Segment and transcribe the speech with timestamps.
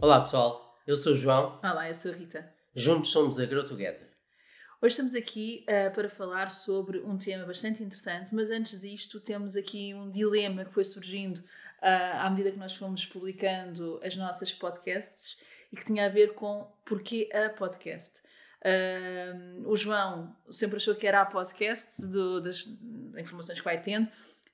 [0.00, 2.52] Olá pessoal, eu sou o João, Olá, eu sou a Rita.
[2.74, 4.08] juntos somos a Grow Together.
[4.80, 9.56] Hoje estamos aqui ah, para falar sobre um tema bastante interessante, mas antes disto temos
[9.56, 11.42] aqui um dilema que foi surgindo
[11.82, 15.36] ah, à medida que nós fomos publicando as nossas podcasts
[15.72, 18.20] e que tinha a ver com porquê a podcast.
[18.64, 19.34] Ah,
[19.66, 22.68] o João sempre achou que era a podcast do- das
[23.18, 24.08] informações que vai tendo.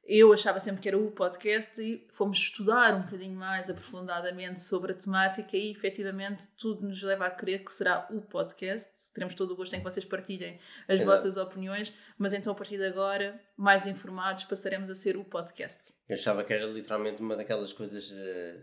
[0.07, 4.93] Eu achava sempre que era o podcast e fomos estudar um bocadinho mais aprofundadamente sobre
[4.93, 9.11] a temática e efetivamente tudo nos leva a crer que será o podcast.
[9.15, 11.11] Teremos todo o gosto em que vocês partilhem as Exato.
[11.11, 15.95] vossas opiniões, mas então a partir de agora, mais informados, passaremos a ser o podcast.
[16.07, 18.61] Eu achava que era literalmente uma daquelas coisas eh,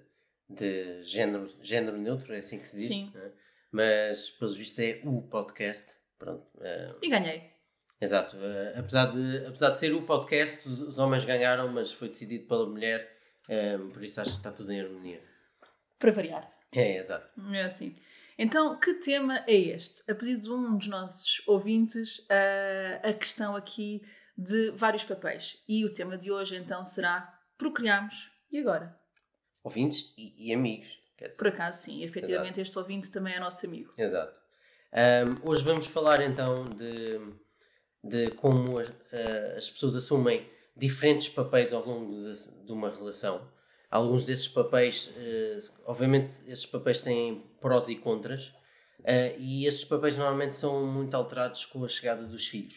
[0.48, 2.88] de género, género neutro, é assim que se diz.
[2.88, 3.12] Sim.
[3.16, 3.32] né?
[3.72, 5.94] Mas, pelos vistos, é o podcast.
[6.20, 6.46] Pronto.
[6.60, 7.51] eh, E ganhei.
[8.02, 8.36] Exato.
[8.38, 12.48] Eh, apesar, de, apesar de ser o podcast, os, os homens ganharam, mas foi decidido
[12.48, 13.10] pela mulher,
[13.48, 15.22] eh, por isso acho que está tudo em harmonia.
[16.00, 16.52] Para variar.
[16.74, 17.30] É, exato.
[17.54, 17.96] É assim.
[18.38, 20.10] Então, que tema é este?
[20.10, 24.02] A pedido de um dos nossos ouvintes, ah, a questão aqui
[24.36, 25.62] de vários papéis.
[25.68, 28.98] E o tema de hoje, então, será Procriamos e agora?
[29.64, 31.00] Ouvintes e, e amigos.
[31.38, 32.04] Por acaso, sim.
[32.04, 33.94] Efetivamente, este ouvinte também é nosso amigo.
[33.96, 34.40] Exato.
[34.92, 37.20] Ahm, hoje vamos falar então de,
[38.04, 43.48] de como as pessoas assumem diferentes papéis ao longo de, de uma relação.
[43.90, 48.54] Alguns desses papéis, eh, obviamente, esses papéis têm prós e contras,
[49.04, 52.76] ah, e esses papéis normalmente são muito alterados com a chegada dos filhos.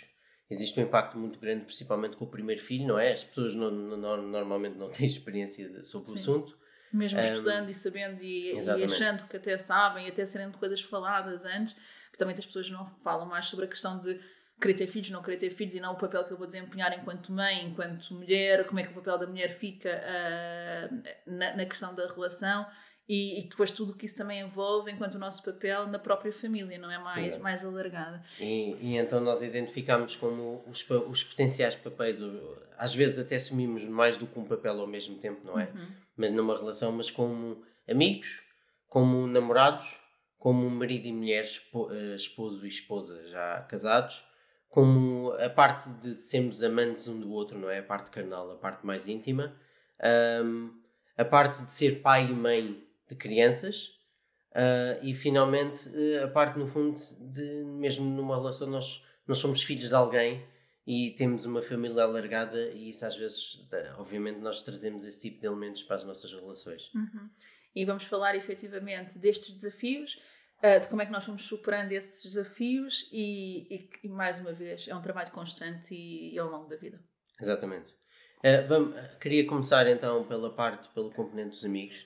[0.51, 3.13] Existe um impacto muito grande, principalmente com o primeiro filho, não é?
[3.13, 6.19] As pessoas não- não- normalmente não têm experiência de- sobre o Sim.
[6.19, 6.59] assunto.
[6.93, 10.81] Mesmo Um, estudando e sabendo e, e achando que até sabem, e até sendo coisas
[10.83, 11.75] faladas antes,
[12.19, 14.21] também as pessoas não falam mais sobre a questão de
[14.65, 16.97] querer ter filhos, não querer ter filhos e não o papel que eu vou desempenhar
[16.99, 20.89] enquanto mãe, enquanto mulher, como é que o papel da mulher fica ah,
[21.27, 22.67] na, na questão da relação
[23.07, 26.33] e, e depois tudo o que isso também envolve enquanto o nosso papel na própria
[26.33, 28.23] família, não é mais, mais alargada.
[28.41, 32.19] E, e então nós identificamos como os, os potenciais papéis,
[32.79, 35.71] às vezes até assumimos mais do que um papel ao mesmo tempo, não é?
[36.17, 38.43] Mas numa relação, mas como amigos,
[38.89, 40.01] como namorados,
[40.39, 44.25] como marido e mulher, eh, esposo e esposa já casados,
[44.75, 47.79] como a parte de sermos amantes um do outro, não é?
[47.79, 49.55] A parte carnal, a parte mais íntima,
[50.03, 50.71] Ahm,
[51.17, 53.93] a parte de ser pai e mãe de crianças,
[54.53, 56.99] ah, e finalmente eh, a parte no fundo
[57.33, 60.45] de mesmo numa relação nós, nós somos filhos de alguém
[60.85, 63.65] e temos uma família alargada e isso às vezes
[63.97, 67.31] obviamente nós trazemos esse tipo de elementos para as nossas relações Uhum.
[67.77, 70.21] E vamos falar efetivamente destes desafios,
[70.67, 73.25] ah, de como é que nós vamos superando esses desafios e,
[73.75, 76.99] e, e, mais uma vez é um trabalho constante e, e ao longo da vida.
[77.41, 77.91] exatamente
[78.43, 81.99] Eh, vamos- eh, queria começar então pela parte pelo componente dos amigos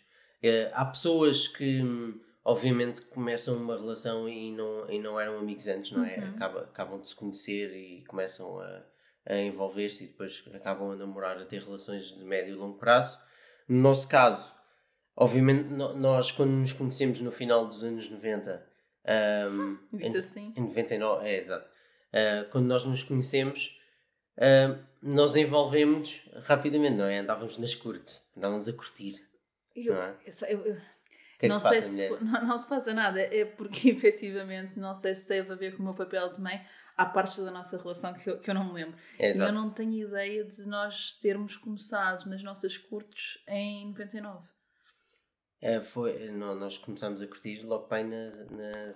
[0.42, 5.66] Eh, há pessoas que hum, obviamente começam uma relação e não, e não eram amigos
[5.66, 6.30] antes não é Uhum.
[6.36, 8.70] Acaba- acabam de se conhecer e começam a,
[9.26, 13.18] a envolver-se e depois acabam a namorar a ter relações de médio e longo prazo
[13.68, 14.52] no nosso caso
[15.20, 18.64] Obviamente, no- nós quando nos conhecemos no final dos anos 90,
[19.04, 20.52] ahm, Dito em, assim.
[20.56, 21.68] em 99, é exato,
[22.12, 23.80] ah, quando nós nos conhecemos,
[24.40, 27.18] ahm, nós envolvemos rapidamente, não é?
[27.18, 29.20] Andávamos nas curtes, andávamos a curtir.
[29.74, 30.16] Eu, Não é?
[30.26, 30.76] eu eu-
[31.38, 32.18] que é que não se sei se não,
[32.48, 35.84] não se passa nada, é porque efetivamente não sei se teve a ver com o
[35.84, 36.64] meu papel de mãe.
[36.96, 38.96] Há partes da nossa relação que eu, que eu não me lembro.
[39.20, 44.44] É, E eu não tenho ideia de nós termos começado nas nossas curtes em 99.
[45.60, 48.90] É, foi, não, nós começámos a curtir logo bem na, na,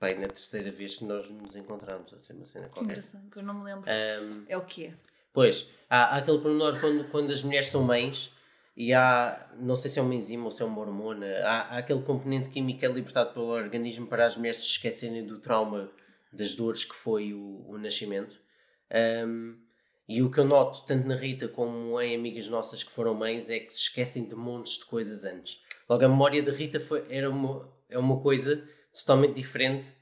[0.00, 2.98] bem na terceira vez que nós nos encontramos, assim, uma cena Que qualquer.
[3.30, 3.88] que eu não me lembro.
[3.88, 4.94] Ahm, É o que é.
[5.32, 8.32] Pois, há, há aquele pormenor quando, quando as mulheres são mães
[8.76, 11.78] e há, não sei se é uma enzima ou se é uma hormona, há, há
[11.78, 15.90] aquele componente químico que é libertado pelo organismo para as mulheres se esquecerem do trauma
[16.32, 18.40] das dores que foi o, o nascimento.
[18.90, 19.56] Ahm,
[20.08, 23.48] e o que eu noto, tanto na Rita como em amigas nossas que foram mães,
[23.48, 25.62] é que se esquecem de montes de coisas antes.
[25.88, 29.94] Logo, a memória da Rita foi, era uma, é uma coisa totalmente diferente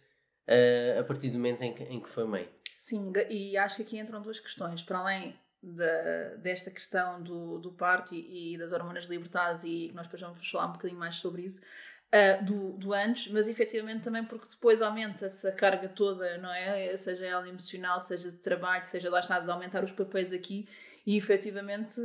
[0.46, 2.48] ah, a partir do momento em que, em que foi mãe.
[2.78, 4.82] Sim, e acho que aqui entram duas questões.
[4.82, 9.94] Para além da, desta questão do, do parto e, e das hormonas libertadas, e que
[9.94, 11.62] nós depois vamos falar um bocadinho mais sobre isso,
[12.10, 16.96] ah, do, do antes, mas efetivamente também porque depois aumenta-se a carga toda, não é?
[16.96, 20.66] Seja ela emocional, seja de trabalho, seja lá está de aumentar os papéis aqui,
[21.06, 22.00] e efetivamente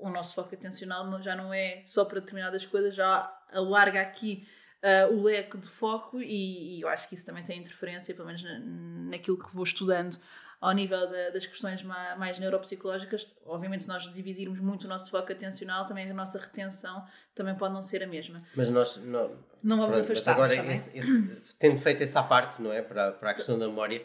[0.00, 4.46] o nosso foco atencional já não é só para determinadas coisas, já alarga aqui
[4.82, 8.26] ah, o leque de foco e, e eu acho que isso também tem interferência, pelo
[8.26, 8.60] menos na-
[9.10, 10.16] naquilo que vou estudando
[10.60, 15.10] ao nível da, das questões mais, mais neuropsicológicas, obviamente se nós dividirmos muito o nosso
[15.10, 17.04] foco atencional, também a nossa retenção
[17.34, 18.42] também pode não ser a mesma.
[18.56, 20.32] Mas nós não, não vamos afastar.
[20.34, 22.82] Agora, esse, esse, tendo feito essa parte, não é?
[22.82, 24.04] Para, para a questão da memória.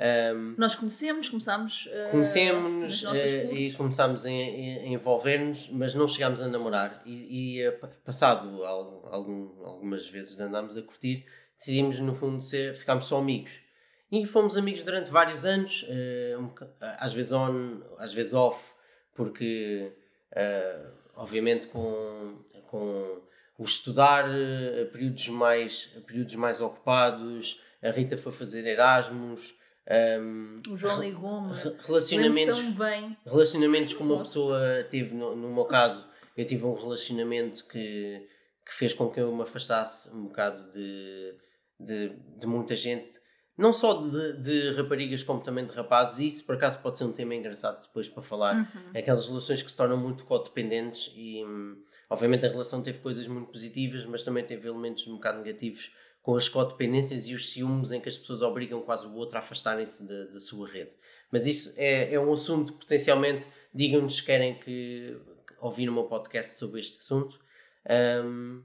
[0.00, 1.86] Um, nós conhecemos, começámos.
[1.86, 3.14] Uh, conhecemos uh,
[3.52, 7.02] e começámos a, envolver-nos, mas não chegámos a namorar.
[7.04, 7.70] E, e
[8.02, 11.26] passado algum, algumas vezes de andarmos a curtir,
[11.58, 13.60] decidimos, no fundo, ser, ficarmos só amigos.
[14.10, 16.50] E fomos amigos durante vários anos, uh, um,
[16.80, 18.72] às vezes on, às vezes off,
[19.14, 19.92] porque,
[21.14, 22.38] obviamente, com,
[22.68, 23.20] com
[23.58, 24.24] o estudar,
[24.90, 29.59] períodos mais, períodos mais ocupados, a Rita foi fazer Erasmus.
[29.88, 31.52] Um, o João ligou-me.
[31.86, 32.62] Relacionamentos,
[33.24, 38.26] relacionamentos que uma pessoa teve, no, no meu caso, eu tive um relacionamento que,
[38.64, 41.34] que fez com que eu me afastasse um bocado de,
[41.78, 43.18] de, de muita gente,
[43.60, 47.04] não só de, de, raparigas como também de rapazes, e isso por acaso pode ser
[47.04, 48.56] um tema engraçado depois para falar.
[48.56, 48.98] Uhum.
[48.98, 51.76] Aquelas relações que se tornam muito codependentes e, hum,
[52.08, 55.92] obviamente, a relação teve coisas muito positivas, mas também teve elementos um bocado negativos
[56.30, 59.40] com as codependências e os ciúmes em que as pessoas obrigam quase o outro a
[59.40, 60.94] afastarem-se da, sua rede.
[61.28, 65.92] Mas isso é, é um assunto que potencialmente, digam-nos se querem que, que ouvir o
[65.92, 67.40] meu podcast sobre este assunto,
[68.24, 68.62] um,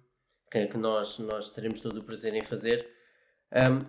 [0.51, 2.87] que, que, nós, nós teremos todo o prazer em fazer.
[3.51, 3.83] Um,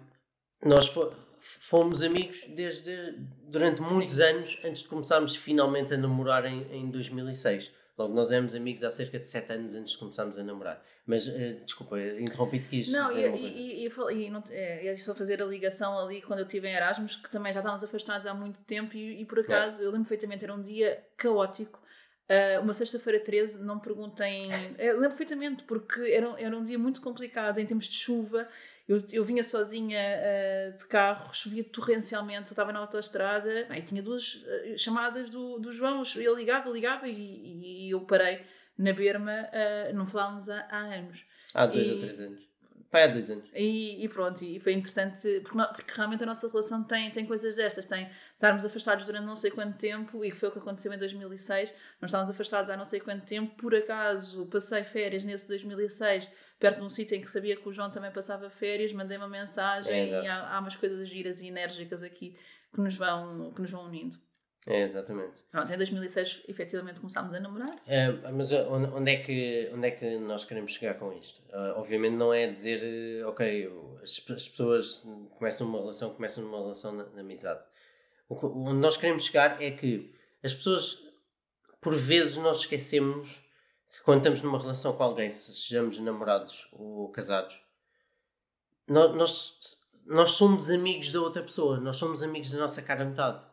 [0.66, 3.12] nós fo fomos amigos desde
[3.42, 4.22] durante muitos Sim.
[4.22, 7.70] anos antes de começarmos finalmente a namorar em, em 2006.
[7.98, 10.84] Logo, nós éramos amigos há cerca de 7 anos antes de começarmos a namorar.
[11.06, 13.38] Mas, uh, desculpa, interrompi-te que Não, dizer e, uma.
[13.38, 17.16] E, e, e, não, é, só fazer a ligação ali quando eu estive em Erasmus,
[17.16, 19.86] que também já estávamos afastados há muito tempo e, e por acaso, é.
[19.86, 21.80] eu lembro perfeitamente, era um dia caótico.
[22.28, 24.50] Uh, uma sexta-feira 13, não me perguntem.
[24.78, 28.46] Eu lembro perfeitamente, porque era, era um dia muito complicado em termos de chuva
[28.88, 34.00] eu, eu vinha sozinha uh, de carro, chovia torrencialmente, eu estava na autoestrada e tinha
[34.00, 38.44] duas uh, chamadas do, do João, ele ligava, ligava e, e eu parei
[38.78, 41.24] na berma, uh, não falávamos há, há anos.
[41.52, 42.46] Há dois e, ou três anos.
[42.90, 43.48] Pai, há dois anos.
[43.54, 47.26] E, e pronto, e foi interessante, porque, não, porque realmente a nossa relação tem, tem
[47.26, 50.92] coisas destas, tem estarmos afastados durante não sei quanto tempo, e foi o que aconteceu
[50.92, 55.48] em 2006, nós estávamos afastados há não sei quanto tempo, por acaso passei férias nesse
[55.48, 59.16] 2006 perto de um sítio em que sabia que o João também passava férias, mandei
[59.16, 62.36] uma mensagem é, e há, há umas coisas giras e enérgicas aqui
[62.72, 64.16] que nos vão, que nos vão unindo.
[64.66, 65.42] É, exatamente.
[65.52, 67.80] Pronto, em 2006 efetivamente começámos a namorar.
[67.86, 71.40] É, mas uh, onde é, que, onde é que nós queremos chegar com isto?
[71.50, 73.72] Uh, obviamente não é dizer, uh, ok,
[74.02, 75.06] as, as, pessoas
[75.38, 77.62] começam uma relação, começam uma relação na amizade.
[78.28, 78.34] O,
[78.68, 80.98] onde nós queremos chegar é que as pessoas,
[81.80, 83.40] por vezes, nós esquecemos
[83.92, 87.56] que quando estamos numa relação com alguém, sejamos namorados ou casados,
[88.88, 93.46] nós, nós, nós somos amigos da outra pessoa, nós somos amigos da nossa cara metade.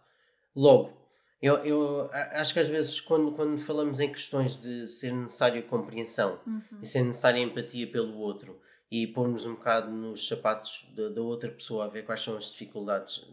[0.56, 1.03] Logo,
[1.44, 6.40] eu, eu acho que às vezes quando, quando falamos em questões de ser necessário compreensão
[6.48, 6.80] uhum.
[6.82, 8.58] e ser necessária empatia pelo outro
[8.90, 13.28] e pormos um bocado nos sapatos da, outra pessoa a ver quais são as dificuldades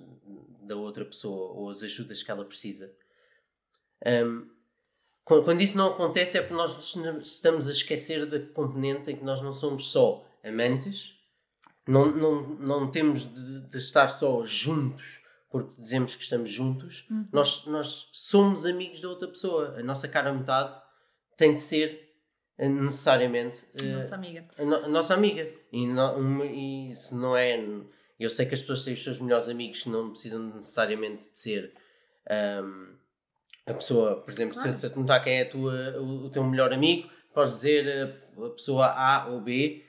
[0.63, 2.93] da outra pessoa ou as ajudas que ela precisa.
[4.05, 4.49] Um,
[5.25, 9.41] quando isso não acontece é porque nós estamos a esquecer da componente em que nós
[9.41, 11.13] não somos só amantes,
[11.87, 15.20] não, não, não temos de, de estar só juntos
[15.51, 17.27] porque dizemos que estamos juntos, uhum.
[17.33, 19.75] nós, nós somos amigos da outra pessoa.
[19.77, 20.81] A nossa cara metade
[21.37, 22.09] tem de ser
[22.57, 24.49] eh, necessariamente a uh, nossa amiga.
[24.57, 25.51] A, no, a, nossa amiga.
[25.73, 27.59] E, no, e se não é.
[28.19, 31.39] Eu sei que as pessoas têm os seus melhores amigos que não precisam necessariamente de
[31.39, 31.75] ser.
[32.63, 32.95] Um,
[33.67, 34.73] a pessoa, por exemplo, claro.
[34.73, 37.89] se, te perguntar quem é tua, o, o, teu melhor amigo, podes dizer
[38.39, 39.85] a, a, pessoa A ou B,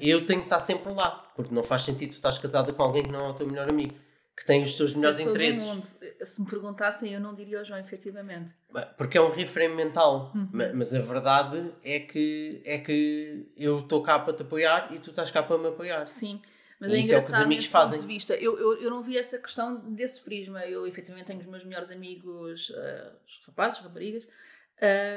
[0.00, 3.02] eu tenho que estar sempre lá, porque não faz sentido tu estás casada com alguém
[3.02, 3.94] que não é o teu melhor amigo,
[4.36, 5.62] que tem os teus melhores interesses.
[5.62, 5.86] Mundo,
[6.22, 8.52] se me perguntassem, eu não diria ao João, efetivamente.
[8.98, 10.48] Porque é um reframe mental, uhum.
[10.74, 15.10] mas a verdade é que, é que eu estou cá para te apoiar e tu
[15.10, 16.06] estás cá para me apoiar.
[16.08, 16.42] Sim.
[16.80, 18.00] Mas e é engraçado é o que os amigos fazem.
[18.00, 18.34] de vista.
[18.34, 20.66] Eu, eu, eu não vi essa questão desse prisma.
[20.66, 24.28] Eu, efetivamente, tenho os meus melhores amigos, uh, os rapazes, as raparigas,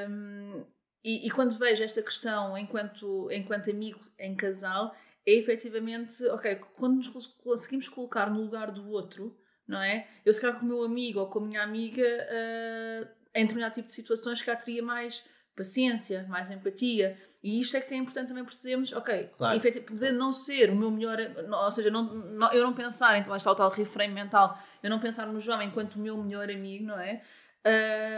[0.09, 0.63] um,
[1.03, 4.93] e, e, quando vejo esta questão enquanto, enquanto amigo em casal,
[5.27, 10.07] é efetivamente, ok, quando nos conseguimos colocar no lugar do outro, não é?
[10.25, 13.75] Eu, se calhar, com o meu amigo ou com a minha amiga, uh, em determinado
[13.75, 17.17] tipo de situações, cá teria mais paciência, mais empatia.
[17.43, 19.59] E isto é que é importante também percebermos, ok, claro.
[19.85, 21.17] poder não ser o meu melhor,
[21.51, 24.89] ou seja, não, não, eu não pensar, então lá está o tal reframe mental, eu
[24.89, 27.21] não pensar no João enquanto o meu melhor amigo, não é?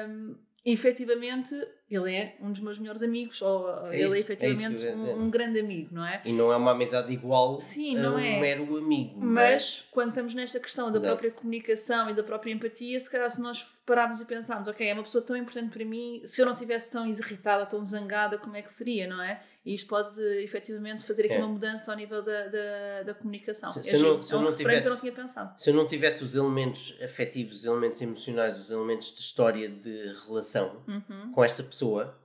[0.07, 0.35] Um,
[0.65, 1.55] efetivamente,
[1.89, 4.85] ele é um dos meus melhores amigos, ou É ele isso, é é efetivamente isso
[4.85, 5.13] eu ia dizer.
[5.13, 6.21] um, um grande amigo, não é?
[6.25, 8.39] E não é uma amizade igual Sim, a não um é.
[8.39, 9.19] mero amigo.
[9.19, 13.41] Mas quando estamos nesta questão da própria comunicação e da própria empatia, se calhar se
[13.41, 16.53] nós pararmos e pensarmos, ok, é uma pessoa tão importante para mim, se eu não
[16.53, 19.41] estivesse tão irritada, tão zangada, como é que seria, não é?
[19.69, 21.37] E isto pode efetivamente fazer aqui É.
[21.37, 23.71] uma mudança ao nível da, da, da comunicação.
[23.71, 25.11] Se- É se eu não- se eu é um não que eu tivesse- não tinha
[25.11, 25.61] pensado.
[25.61, 30.13] Se eu não tivesse os elementos afetivos, os elementos emocionais, os elementos de história de
[30.25, 31.31] relação Uhum.
[31.31, 32.19] com esta pessoa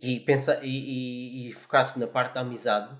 [0.00, 2.96] e, pensa, e, e- e focasse na parte da amizade,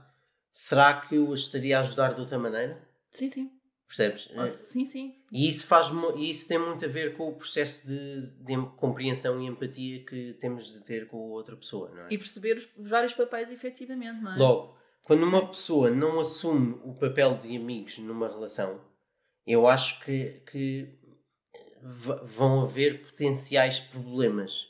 [0.50, 2.76] será que eu a estaria a ajudar de outra maneira?
[3.12, 3.50] Sim, sim.
[3.90, 4.28] Percebes?
[4.36, 5.16] Oh, sim, sim.
[5.32, 9.46] E isso, faz, isso tem muito a ver com o processo de, de compreensão e
[9.46, 12.06] empatia que temos de ter com a outra pessoa, não é?
[12.08, 14.38] E perceber os, os vários papéis efetivamente, não é?
[14.38, 18.80] Logo, quando uma pessoa não assume o papel de amigos numa relação,
[19.44, 20.96] eu acho que, que
[21.82, 24.68] va- vão haver potenciais problemas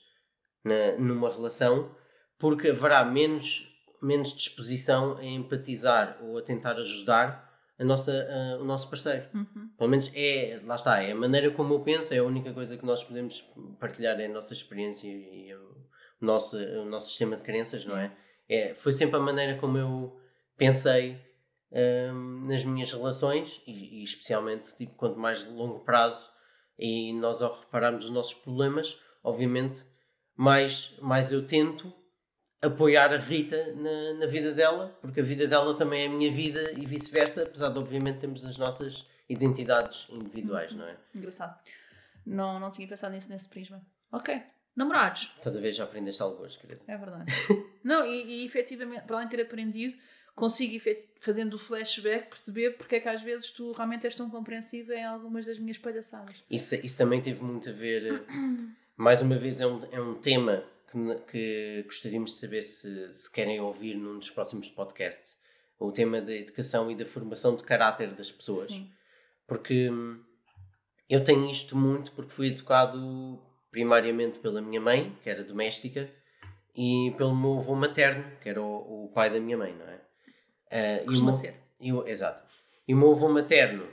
[0.65, 1.95] na, numa relação
[2.39, 3.69] porque haverá menos,
[4.03, 7.50] menos disposição a empatizar ou a tentar ajudar
[7.81, 9.27] a nossa, a- o nosso parceiro.
[9.35, 9.71] Uhum.
[9.77, 12.77] Pelo menos é, lá está, é a maneira como eu penso, é a única coisa
[12.77, 13.43] que nós podemos
[13.81, 15.77] partilhar, é a nossa experiência e o
[16.21, 18.13] nosso, o nosso sistema de crenças, não é?
[18.49, 18.75] é?
[18.75, 20.21] Foi sempre a maneira como eu
[20.57, 21.19] pensei
[22.13, 26.29] hum, nas minhas relações e, e especialmente tipo, quanto mais de longo prazo
[26.79, 29.85] e nós ao repararmos os nossos problemas, obviamente,
[30.37, 31.93] mais, mais eu tento
[32.63, 36.31] apoiar a Rita na, na vida dela, porque a vida dela também é a minha
[36.31, 40.97] vida e vice-versa, apesar de obviamente termos as nossas identidades individuais, não é?
[41.15, 41.59] Engraçado.
[42.27, 43.81] Não, não tinha pensado nisso nesse prisma.
[44.13, 44.43] Ok.
[44.77, 45.35] Namorados.
[45.37, 46.83] Estás a ver, já aprendeste algo hoje, querido.
[46.87, 47.33] É verdade.
[47.83, 49.97] não, e, e efetivamente, para além de ter aprendido,
[50.35, 50.83] consigo,
[51.19, 55.05] fazendo o flashback, perceber porque é que às vezes tu realmente és tão compreensiva em
[55.05, 56.43] algumas das minhas palhaçadas.
[56.51, 58.25] Isso, isso também teve muito a ver, eh,
[58.97, 63.31] mais uma vez, é um, é um tema que, que gostaríamos de saber se, se
[63.33, 65.39] querem ouvir num dos próximos podcasts.
[65.79, 68.69] O tema da educação e da formação de caráter das pessoas.
[68.69, 68.91] Sim.
[69.47, 70.23] Porque hum,
[71.09, 76.11] eu tenho isto muito porque fui educado primariamente pela minha mãe, que era doméstica,
[76.77, 80.01] e pelo meu avô materno, que era o, o pai da minha mãe, não é?
[80.71, 81.55] Ah, e o meu- ser.
[81.81, 82.45] e o- exato.
[82.87, 83.87] E o meu avô materno,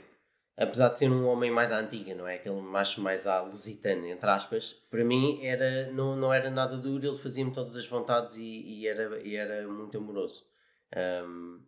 [0.58, 2.34] apesar de ser um homem mais à antiga, não é?
[2.34, 7.06] Aquele macho mais à lusitana, entre aspas, para mim era, não, não era nada duro,
[7.06, 10.44] ele fazia-me todas as vontades e, e era, e era muito amoroso.
[10.94, 11.60] Ahm,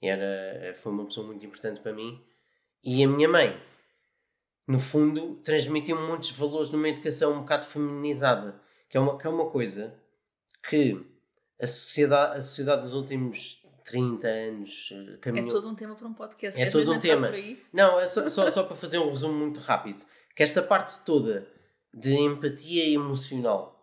[0.00, 2.24] era, foi uma pessoa muito importante para mim.
[2.82, 3.60] E a minha mãe,
[4.66, 9.30] no fundo, transmitiu-me muitos valores numa educação um bocado feminizada, que é uma, que é
[9.30, 9.94] uma coisa
[10.66, 11.04] que
[11.60, 13.57] a sociedade, a sociedade nos últimos
[13.88, 15.48] 30 anos eh, É caminhou.
[15.50, 16.58] todo um tema para um podcast.
[16.60, 17.30] É Queres todo um tema.
[17.72, 20.04] Não, é só, só, só para fazer um resumo muito rápido.
[20.34, 21.46] Que esta parte toda
[21.92, 23.74] de empatia emocional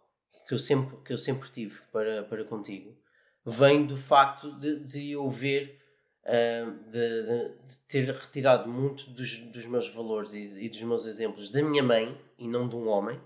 [0.48, 2.96] que eu sempre, que eu sempre tive para, para contigo
[3.44, 5.80] vem do facto de, de eu ver,
[6.26, 11.06] ah, de, de- de ter retirado muitos dos, dos meus valores e, e dos meus
[11.06, 13.20] exemplos da minha mãe e não de um homem.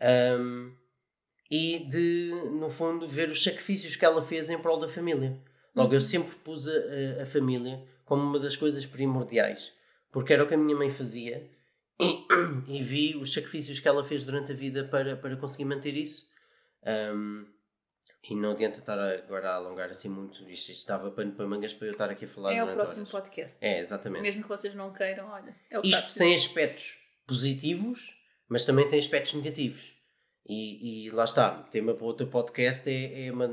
[0.00, 0.72] Ahm,
[1.50, 5.38] e de, no fundo, ver os sacrifícios que ela fez em prol da família.
[5.74, 9.72] Logo, eu sempre pus a, a- família como uma das coisas primordiais,
[10.12, 11.50] porque era o que a minha mãe fazia
[12.00, 12.24] e,
[12.68, 16.28] e vi os sacrifícios que ela fez durante a vida para, para conseguir manter isso.
[16.84, 17.46] Ahm,
[18.30, 21.74] e não adianta estar agora a alongar assim muito, isto, isto dava pano para mangas
[21.74, 23.10] para eu estar aqui a falar É o próximo horas.
[23.10, 23.58] podcast.
[23.64, 24.22] É, exatamente.
[24.22, 25.54] Mesmo que vocês não queiram, olha.
[25.70, 28.14] É Isto tem aspectos positivos,
[28.48, 29.92] mas também tem aspectos negativos.
[30.46, 33.48] E, e lá está, tema para outro podcast é, é uma-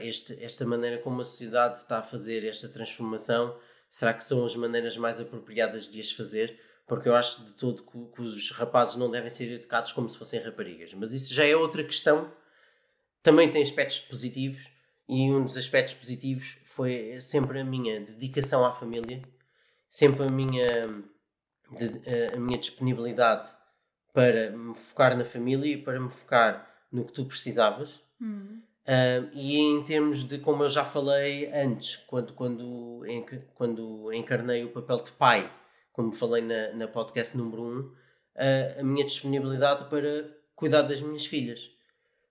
[0.00, 3.56] este- esta maneira como a sociedade está a fazer esta transformação.
[3.90, 6.60] Será que são as maneiras mais apropriadas de as fazer?
[6.86, 10.18] Porque eu acho de todo que, que os rapazes não devem ser educados como se
[10.18, 10.92] fossem raparigas.
[10.94, 12.32] Mas isso já é outra questão.
[13.22, 14.70] Também tem aspectos positivos.
[15.08, 19.22] E um dos aspectos positivos foi sempre a minha dedicação à família,
[19.88, 21.02] sempre a minha
[21.70, 23.48] de- a- minha disponibilidade
[24.12, 27.88] para me focar na família e para me focar no que tu precisavas.
[28.20, 28.60] Hum.
[28.88, 33.02] Ah, e em termos de, como eu já falei antes, quando, quando,
[33.54, 35.52] quando encarnei o papel de pai,
[35.92, 37.94] como falei na, na podcast número 1, um,
[38.36, 41.70] ah, a minha disponibilidade para cuidar das minhas filhas.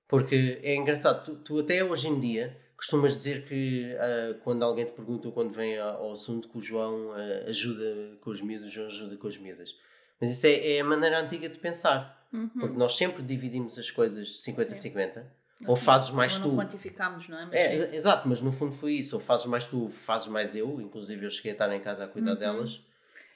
[0.08, 4.86] Porque é engraçado, tu, tu até hoje em dia costumas dizer que ah, quando alguém
[4.86, 8.70] te pergunta ou quando vem ao assunto que o João ah, ajuda com os miúdos,
[8.70, 9.76] o João ajuda com as miúdas.
[10.20, 12.28] Mas isso é, é a maneira antiga de pensar.
[12.34, 12.50] Uhum.
[12.50, 15.24] Porque nós sempre dividimos as coisas 50-50.
[15.66, 16.56] Ou Assim, fazes mais não tu.
[16.56, 17.46] quantificamos, não é?
[17.46, 19.16] Mas É, exato, mas no fundo foi isso.
[19.16, 20.80] Ou fazes mais tu, fazes mais eu.
[20.80, 22.38] Inclusive eu cheguei a estar em casa a cuidar Uhum.
[22.38, 22.82] delas.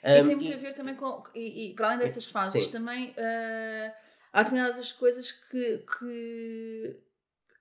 [0.03, 1.23] E Um, tem muito e- a ver também com.
[1.33, 2.69] E, e para além dessas fases, Sim.
[2.69, 3.93] também ah,
[4.33, 6.95] há determinadas coisas que, que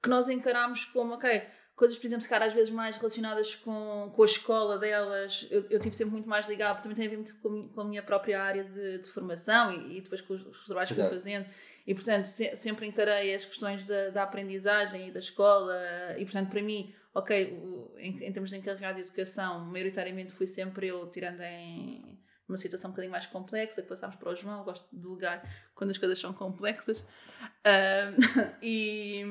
[0.02, 1.42] que nós encaramos como, ok,
[1.76, 5.78] coisas, por exemplo, cara, às vezes mais relacionadas com, com a escola delas, eu, eu
[5.78, 8.02] tive sempre muito mais ligado, porque também tem a ver muito com, com a minha
[8.02, 11.08] própria área de, de formação e, e, depois com os, os trabalhos Exato.
[11.10, 11.46] que fui fazendo.
[11.86, 15.76] E, portanto, se, sempre encarei as questões da, da, aprendizagem e da escola.
[16.18, 20.88] E, portanto, para mim, ok, em, em, termos de encarregado de educação, maioritariamente fui sempre
[20.88, 22.18] eu, tirando em
[22.48, 25.42] uma situação um bocadinho mais complexa, que passámos para o João, gosto de delegar
[25.74, 27.00] quando as coisas são complexas.
[27.00, 28.16] Uh,
[28.60, 29.24] e,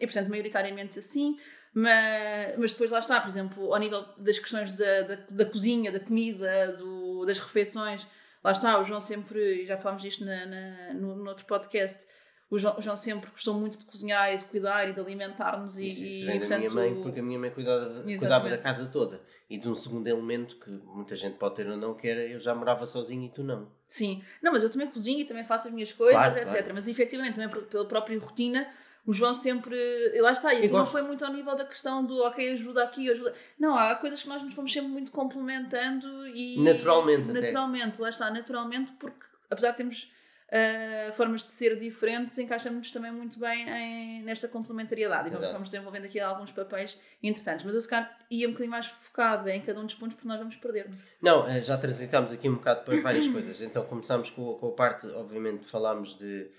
[0.00, 1.38] e, portanto, maioritariamente assim.
[1.78, 5.92] Mas, mas depois lá está, por exemplo, ao nível das questões da, da, da cozinha,
[5.92, 8.08] da comida, do, das refeições,
[8.46, 12.06] lá está, o João sempre, já falámos disto na, na, no, no outro podcast,
[12.48, 15.76] o João, o João, sempre gostou muito de cozinhar e de cuidar e de alimentar-nos.
[15.76, 18.48] Isso, e, isso vem e, da portanto, minha mãe, porque a minha mãe cuidava, cuidava
[18.48, 19.20] da casa toda.
[19.50, 22.38] E de um segundo elemento que muita gente pode ter ou não, que era eu
[22.38, 23.68] já morava sozinho e tu não.
[23.88, 26.52] Sim, não, mas eu também cozinho e também faço as minhas coisas, claro, etc.
[26.52, 26.74] Claro.
[26.74, 28.68] Mas efetivamente, também pela própria rotina,
[29.06, 29.76] o João sempre.
[30.14, 32.82] E lá está, e aqui não foi muito ao nível da questão do ok, ajuda
[32.82, 33.32] aqui, ajuda.
[33.58, 36.62] Não, há coisas que nós nos fomos sempre muito complementando e.
[36.62, 37.30] Naturalmente.
[37.30, 38.02] Naturalmente, até.
[38.02, 40.10] lá está, naturalmente, porque apesar de termos
[40.48, 45.28] uh, formas de ser diferentes, encaixamos-nos também muito bem em, nesta complementariedade.
[45.28, 47.64] Então vamos desenvolvendo aqui alguns papéis interessantes.
[47.64, 50.28] Mas eu se calhar ia um bocadinho mais focada em cada um dos pontos porque
[50.28, 50.88] nós vamos perder.
[50.88, 50.98] -nos.
[51.22, 53.62] Não, eh, já transitámos aqui um bocado para várias coisas.
[53.62, 56.50] Então começámos com, com a parte, obviamente, falámos de,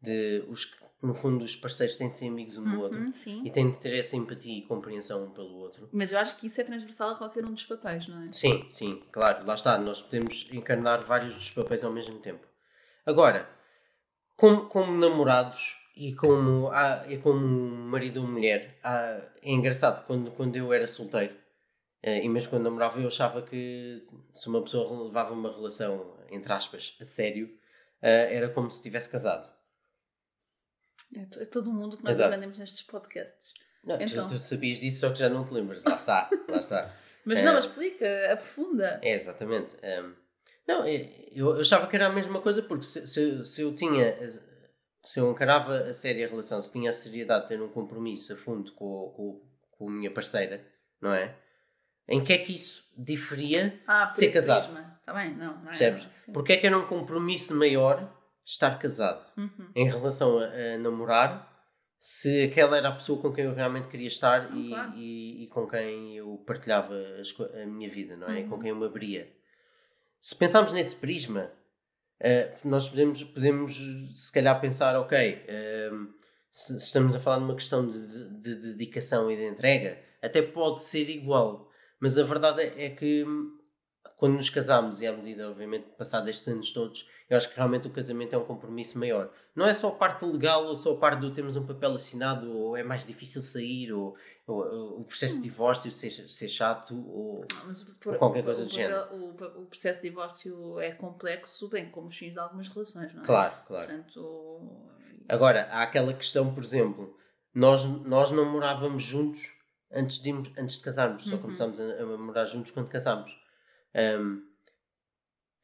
[0.00, 0.64] de os
[1.02, 3.42] no fundo, os parceiros têm de ser amigos um do uhum, outro sim.
[3.44, 5.88] e têm de ter essa empatia e compreensão um pelo outro.
[5.92, 8.32] Mas eu acho que isso é transversal a qualquer um dos papéis, não é?
[8.32, 9.78] Sim, sim, claro, lá está.
[9.78, 12.46] Nós podemos encarnar vários dos papéis ao mesmo tempo.
[13.04, 13.48] Agora,
[14.36, 20.30] como, como namorados e como, ah, e como marido ou mulher, ah, é engraçado quando,
[20.30, 21.34] quando eu era solteiro
[22.02, 26.52] eh, e mesmo quando namorava, eu achava que se uma pessoa levava uma relação, entre
[26.52, 27.50] aspas, a sério,
[28.02, 29.55] eh, era como se estivesse casado
[31.14, 32.28] é, é todo o mundo que nós Exato.
[32.28, 33.52] aprendemos nestes podcasts.
[33.84, 34.26] Não, então...
[34.26, 35.84] tu, tu, sabias disso, só que já não te lembras.
[35.84, 36.94] Lá está, lá está.
[37.24, 39.00] mas não, mas explica, aprofunda.
[39.02, 39.76] É, exatamente.
[39.76, 40.14] Um,
[40.66, 43.74] não, é, eu, eu achava que era a mesma coisa, porque se, se, se eu
[43.74, 44.16] tinha.
[45.04, 48.36] Se eu encarava a séria relação, se tinha a seriedade de ter um compromisso a
[48.36, 50.66] fundo com, com, com a minha parceira,
[51.00, 51.32] não é?
[52.08, 54.76] Em que é que isso diferia ah, ser casado?
[54.98, 56.08] Está bem, não, não é, Percebes?
[56.34, 58.12] Porque é que era um compromisso maior
[58.46, 59.20] estar casado.
[59.36, 59.68] Uhum.
[59.74, 61.52] Em relação a, a, namorar,
[61.98, 64.92] se aquela era a pessoa com quem eu realmente queria estar e, claro.
[64.96, 68.42] e, e, com quem eu partilhava as, a minha vida, não é?
[68.42, 68.48] Uhum.
[68.48, 69.28] Com quem eu me abria.
[70.20, 71.50] Se pensarmos nesse prisma,
[72.20, 73.76] uh, nós podemos, podemos
[74.14, 76.14] se calhar pensar, ok, uh,
[76.50, 79.98] se, se, estamos a falar de uma questão de, de, de, dedicação e de entrega,
[80.22, 81.68] até pode ser igual.
[81.98, 83.24] Mas a verdade é, é que
[84.16, 87.86] quando nos casamos e à medida, obviamente, passado estes anos todos, eu acho que realmente
[87.86, 89.30] o casamento é um compromisso maior.
[89.54, 92.50] Não é só a parte legal ou só a parte do termos um papel assinado
[92.50, 95.50] ou é mais difícil sair ou, ou, ou o processo de hum.
[95.50, 97.44] divórcio ser, ser chato ou,
[98.00, 99.14] por, ou qualquer coisa o, do género.
[99.14, 103.22] O, o, processo de divórcio é complexo, bem como os fins de algumas relações, não
[103.22, 103.24] é?
[103.24, 103.86] Claro, claro.
[103.86, 104.92] Portanto...
[105.28, 107.14] Agora, há aquela questão, por exemplo,
[107.52, 109.52] nós, nós não morávamos juntos
[109.92, 111.42] antes de, antes de casarmos, só uhum.
[111.42, 113.36] começámos a, a morar juntos quando casámos.
[113.96, 114.42] Um,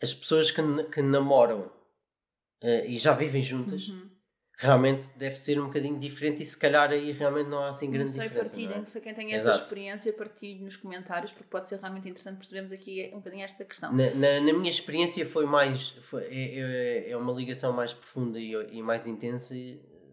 [0.02, 4.10] as pessoas que, que namoram uh, e já vivem juntas uhum.
[4.56, 8.10] realmente deve ser um bocadinho diferente e se calhar aí realmente não há assim grande
[8.10, 8.50] não sei, diferença.
[8.50, 8.84] Partilhem, é?
[8.84, 9.64] se quem tem essa Exato.
[9.64, 13.92] experiência, partilhe nos comentários porque pode ser realmente interessante percebermos aqui um bocadinho esta questão.
[13.92, 18.40] Na, na, na minha experiência foi mais, foi, é, é, é uma ligação mais profunda
[18.40, 19.54] e, e mais intensa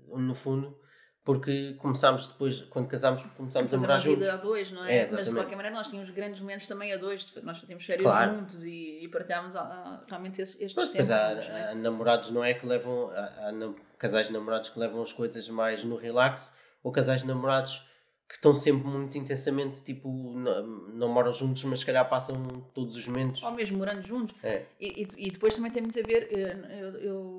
[0.09, 0.77] no fundo
[1.23, 4.19] porque começámos depois, quando casámos, começámos a morar uma juntos.
[4.19, 4.99] vida a dois, não é?
[4.99, 8.03] é Mas de qualquer maneira nós tínhamos grandes momentos também a dois, nós fazíamos férias
[8.03, 8.31] claro.
[8.31, 10.95] juntos e, e partilhámos a, a, realmente estes, estes tempos.
[10.95, 11.75] Pois há, juntos, é?
[11.75, 12.53] namorados, não é?
[12.53, 16.91] Que levam, há, há, casais de namorados que levam as coisas mais no relax, ou
[16.91, 17.87] casais de namorados
[18.29, 22.37] que estão sempre muito intensamente, tipo, não, não moram juntos, mas se calhar passam
[22.75, 23.41] todos os momentos.
[23.41, 24.35] Ou mesmo morando juntos.
[24.43, 24.65] É.
[24.79, 27.38] E, e, e depois também tem muito a ver, eh, eu, eu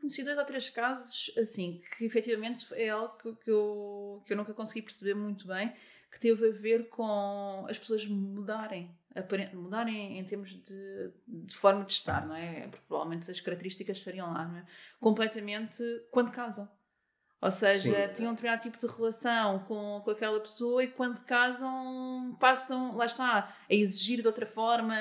[0.00, 4.54] conheci dois ou três casos assim que efetivamente é algo que, eu, que eu nunca
[4.54, 5.74] consegui perceber muito bem
[6.10, 8.94] que teve a ver com as pessoas mudarem
[9.52, 12.66] mudarem em termos de, de forma de estar, não é?
[12.66, 14.66] Porque provavelmente as características estariam lá, não é?
[14.98, 16.68] Completamente quando casam.
[17.40, 18.12] Ou seja, Sim.
[18.14, 23.04] tinham um determinado tipo de relação com, com aquela pessoa e quando casam passam, lá
[23.04, 24.94] está, a exigir de outra forma,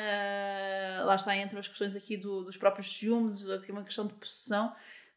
[1.05, 4.75] lá está, entre as questões aqui do, dos próprios ciúmes, aqui uma questão de possessão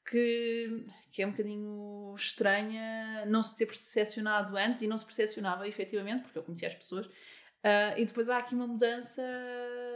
[0.09, 5.67] que, que é um bocadinho estranha não se ter percepcionado antes e não se percepcionava
[5.67, 7.07] efetivamente, porque eu conhecia as pessoas.
[7.07, 9.23] Uh, e depois há aqui uma mudança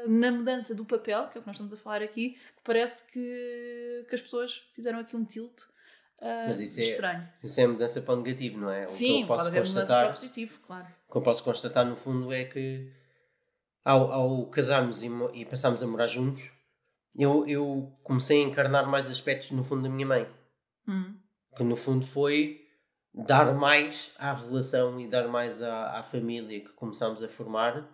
[0.09, 3.06] na mudança do papel, que é o que nós estamos a falar aqui, que parece
[3.06, 5.62] que, que as pessoas fizeram aqui um tilt
[6.20, 7.22] uh, Mas isso estranho.
[7.22, 8.87] É, isso é mudança para o negativo, não é?
[8.87, 10.87] Sim, o que eu posso pode haver mudança para o positivo, claro.
[11.09, 12.92] O que eu posso constatar, no fundo, é que
[13.85, 16.50] ao, ao casarmos e, e passarmos a morar juntos,
[17.16, 20.28] eu, eu comecei a encarnar mais aspectos, no fundo, da minha mãe.
[20.87, 21.14] Hum.
[21.56, 22.64] Que, no fundo, foi
[23.12, 27.88] dar mais à relação e dar mais à, à família que começámos a formar.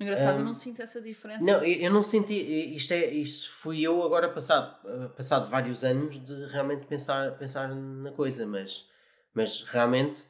[0.00, 1.44] Engraçado, um, eu não sinto essa diferença.
[1.44, 2.34] Não, eu, eu não senti.
[2.74, 4.76] Isto, é, isto fui eu agora passado,
[5.16, 8.86] passado vários anos de realmente pensar, pensar na coisa, mas,
[9.34, 10.24] mas realmente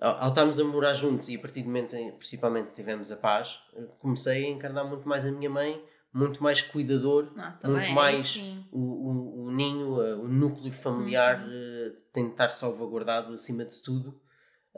[0.00, 3.16] ao, ao estarmos a morar juntos e a partir do momento em, principalmente tivemos a
[3.16, 3.60] paz,
[3.98, 8.40] comecei a encarnar muito mais a minha mãe, muito mais cuidador, ah, muito é mais
[8.72, 11.48] o, o, o, ninho, o núcleo familiar uhum.
[11.48, 14.18] uh, tem de estar salvaguardado acima de tudo.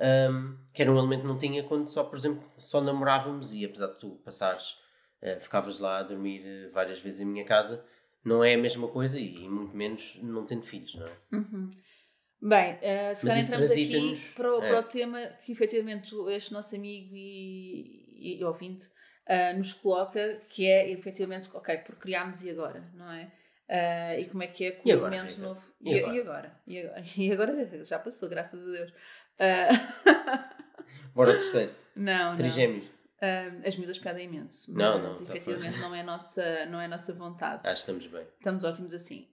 [0.00, 3.66] Um, que era um elemento que não tinha quando só, por exemplo, só namorávamos e
[3.66, 4.76] apesar de tu passares,
[5.22, 7.84] uh, ficavas lá a dormir uh, várias vezes em minha casa,
[8.24, 11.10] não é a mesma coisa e, e muito menos não tendo filhos, não é?
[11.32, 11.68] Uhum.
[12.42, 14.68] Bem, uh, se calhar entramos aqui para o, é.
[14.70, 18.86] para o tema que efetivamente este nosso amigo e, e ouvinte
[19.28, 23.30] uh, nos coloca, que é efetivamente, ok, por criámos e agora, não é?
[23.70, 25.72] Uh, e como é que é com o momento novo?
[25.80, 25.98] E, e?
[25.98, 26.60] E, agora?
[26.66, 27.02] E, agora?
[27.16, 27.84] e agora?
[27.84, 28.92] Já passou, graças a Deus.
[31.14, 31.72] Bora ao terceiro.
[31.96, 32.84] Não, Trigêmeos.
[32.84, 33.00] não.
[33.20, 36.88] Uh, as miúdas pedem imenso, não, mas não, tá efetivamente não é, nossa, não é
[36.88, 37.60] nossa vontade.
[37.68, 38.26] Acho que estamos bem.
[38.38, 39.28] Estamos ótimos assim.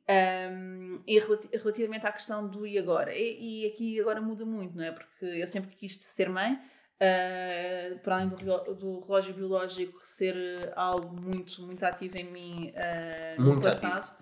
[0.51, 1.17] Um, e
[1.53, 4.91] relativamente à questão do e agora, e, e, aqui agora muda muito, não é?
[4.91, 10.35] Porque eu sempre quis ser mãe, uh, para além do, do, relógio biológico ser
[10.75, 14.13] algo muito, muito ativo em mim uh, no muito passado.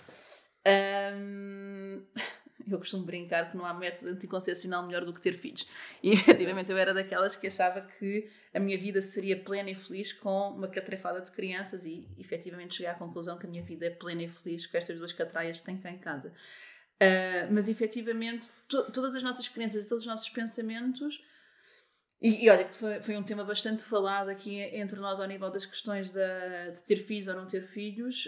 [1.17, 2.04] Um,
[2.67, 5.67] eu costumo brincar que não há método anticoncepcional melhor do que ter filhos.
[6.01, 10.13] E efetivamente eu era daquelas que achava que a minha vida seria plena e feliz
[10.13, 13.89] com uma catrefada de crianças e efetivamente cheguei à conclusão que a minha vida é
[13.89, 16.34] plena e feliz com estas duas catraias que tenho cá em casa.
[16.95, 21.21] Uh, mas efetivamente to todas as nossas crenças e todos os nossos pensamentos
[22.21, 25.51] e, e, olha que foi, foi, um tema bastante falado aqui entre nós ao nível
[25.51, 28.28] das questões de, de ter filhos ou não ter filhos.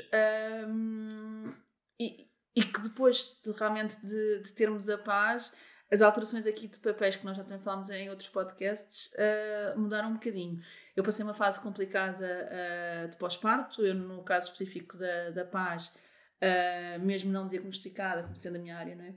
[0.68, 1.54] Um, ah,
[2.00, 2.27] e,
[2.58, 5.56] e que depois de, realmente de, de, termos a paz,
[5.92, 10.10] as alterações aqui de papéis que nós já também falámos em outros podcasts uh, mudaram
[10.10, 10.60] um bocadinho.
[10.96, 15.96] Eu passei uma fase complicada uh, de pós-parto, eu no caso específico da, da paz,
[16.42, 19.14] uh, mesmo não diagnosticada, como sendo a minha área, não é?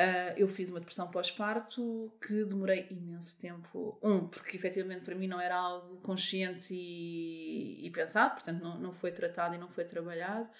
[0.00, 4.00] Uh, eu fiz uma depressão pós-parto que demorei imenso tempo.
[4.02, 8.92] Um, porque efetivamente para mim não era algo consciente e, e pensado, portanto não, não
[8.92, 10.50] foi tratado e não foi trabalhado.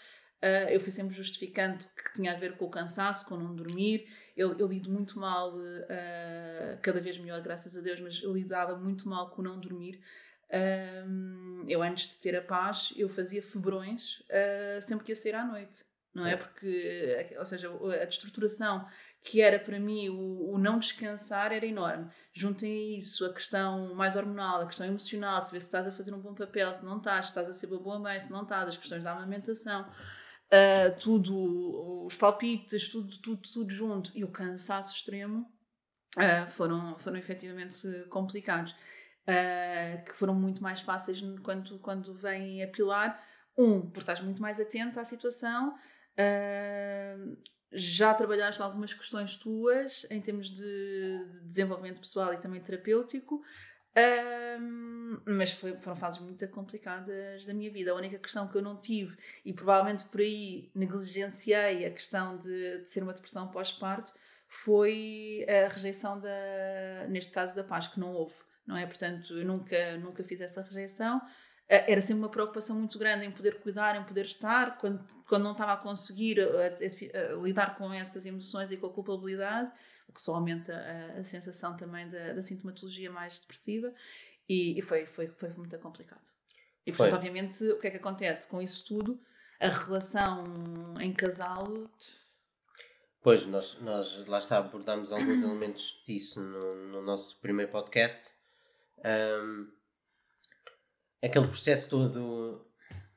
[0.43, 4.07] Uh, eu fui sempre justificando que tinha a ver com o cansaço, com não dormir.
[4.35, 8.75] Eu, eu lido muito mal, uh, cada vez melhor, graças a Deus, mas eu lidava
[8.75, 10.01] muito mal com não dormir.
[10.49, 14.23] Uh, eu, antes de ter a paz, eu fazia febrões
[14.81, 16.33] sempre que ia sair à noite, não é?
[16.33, 16.37] é?
[16.37, 18.87] Porque, ou seja, a destruturação
[19.23, 22.09] que era para mim o, o, não descansar era enorme.
[22.33, 26.15] Juntem isso a questão mais hormonal, a questão emocional, de saber se estás a fazer
[26.15, 28.43] um bom papel, se não estás, se estás a ser uma boa mãe, se não
[28.43, 29.87] estás, as questões da amamentação
[30.53, 35.51] uh, tudo, os palpites, tudo, tudo, tudo junto e o cansaço extremo
[36.17, 38.75] uh, foram, foram efetivamente complicados.
[39.23, 43.23] Uh, que foram muito mais fáceis quando, quando vêm a pilar.
[43.57, 45.75] Um, porque estás muito mais atento à situação,
[47.73, 53.43] já trabalhaste algumas questões tuas em termos de, de desenvolvimento pessoal e também terapêutico.
[53.97, 57.91] Um, mas foi, foram fases muito complicadas da minha vida.
[57.91, 62.79] A única questão que eu não tive, e provavelmente por aí negligenciei a questão de,
[62.81, 64.13] de ser uma depressão pós-parto,
[64.47, 68.35] foi a rejeição da, neste caso da paz, que não houve,
[68.67, 68.87] não é?
[68.87, 71.21] Portanto, eu nunca, nunca fiz essa rejeição.
[71.73, 75.53] Era sempre uma preocupação muito grande em poder cuidar, em poder estar, quando, quando não
[75.53, 79.71] estava a conseguir a, a, a lidar com essas emoções e com a culpabilidade
[80.11, 83.95] o que só aumenta a, a sensação também da, da, sintomatologia mais depressiva
[84.49, 86.21] e, e, foi, foi, foi muito complicado.
[86.85, 87.19] E portanto, foi.
[87.19, 88.49] obviamente, o que é que acontece?
[88.49, 89.21] Com isso tudo,
[89.61, 91.69] a relação em casal.
[93.23, 98.31] Pois, nós, nós lá está, abordámos alguns elementos disso no, no nosso primeiro podcast.
[98.99, 99.71] Um,
[101.23, 102.67] aquele processo todo.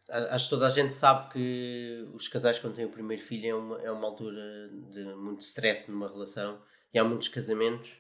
[0.10, 3.56] Acho que toda a gente sabe que os casais, quando têm o primeiro filho, é
[3.56, 6.62] uma, é uma altura de muito stress numa relação
[6.94, 8.00] e há muitos casamentos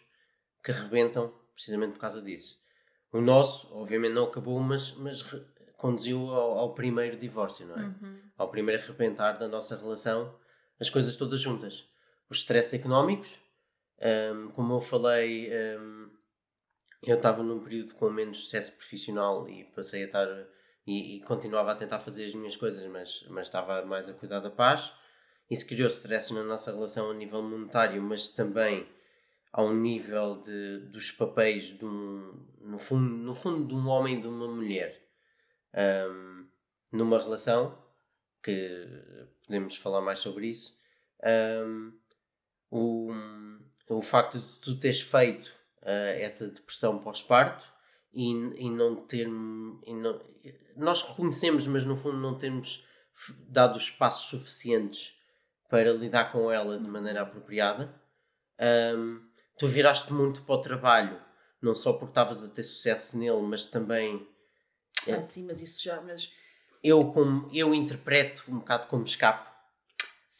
[0.63, 2.61] que rebentam precisamente por causa disso.
[3.11, 5.23] O nosso, obviamente, não acabou, mas, mas
[5.77, 7.83] conduziu ao, ao, primeiro divórcio, não é?
[7.83, 8.19] Uhum.
[8.37, 10.35] Ao primeiro arrebentar da nossa relação,
[10.79, 11.85] as coisas todas juntas.
[12.29, 13.39] Os stresses económicos,
[14.33, 16.09] um, como eu falei, um,
[17.11, 20.27] eu estava num período com menos sucesso profissional e passei a estar.
[20.85, 24.39] E, e, continuava a tentar fazer as minhas coisas, mas, mas estava mais a cuidar
[24.39, 24.93] da paz.
[25.49, 28.85] isso criou stress na nossa relação a nível monetário, mas também
[29.53, 34.21] ao nível de, dos papéis de um, no, fundo, no fundo de um homem e
[34.21, 34.99] de uma mulher
[36.09, 36.47] um,
[36.91, 37.79] numa relação
[38.41, 38.87] que
[39.45, 40.75] podemos falar mais sobre isso
[41.65, 41.93] um,
[42.71, 43.11] o,
[43.89, 45.53] o facto de tu teres feito
[45.85, 47.65] essa depressão pós-parto
[48.13, 48.31] e,
[48.65, 50.21] e não ter e não,
[50.77, 52.85] nós reconhecemos mas no fundo não temos
[53.47, 55.13] dado os passos suficientes
[55.69, 57.93] para lidar com ela de maneira apropriada.
[58.95, 59.21] Um,
[59.57, 61.19] tu viraste muito para o trabalho
[61.61, 64.27] não só porque estavas a ter sucesso nele mas também
[65.09, 66.31] ah, sim, mas isso já mas
[66.83, 69.52] eu como eu interpreto um bocado como escape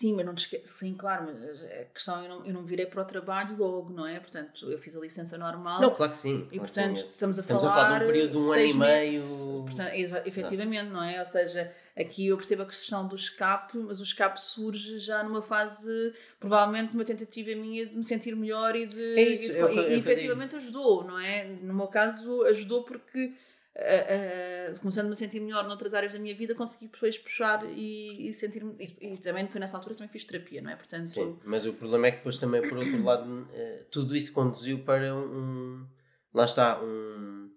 [0.04, 0.62] Sim, mas não te esque...
[0.66, 4.06] Sim, claro, mas a questão eu não, eu não virei para o trabalho logo, não
[4.06, 4.20] é?
[4.20, 5.80] Portanto, eu fiz a licença normal.
[5.80, 6.46] Não, claro que sim.
[6.52, 7.08] E portanto, sim.
[7.08, 7.58] estamos a falar.
[7.60, 9.64] Estamos a falar de um período de um ano e meio.
[9.64, 11.20] Portanto, efetivamente, não é?
[11.20, 15.42] Ou seja, aqui eu percebo a questão do escape, mas o escape surge já numa
[15.42, 19.16] fase, provavelmente, de uma tentativa minha de me sentir melhor e de.
[19.18, 21.46] É isso, e, de, eu, e, e efetivamente ajudou, não é?
[21.46, 23.32] No meu caso, ajudou porque
[23.76, 28.34] uh, começando-me a sentir melhor noutras áreas da minha vida, consegui depois puxar e, e
[28.34, 28.76] sentir-me.
[28.80, 30.76] E, e, também foi nessa altura também fiz terapia, não é?
[30.76, 34.32] Portanto, Sim, mas o problema é que depois também, por outro lado, uh, tudo isso
[34.34, 35.86] conduziu para um.
[36.34, 37.52] Lá está, um,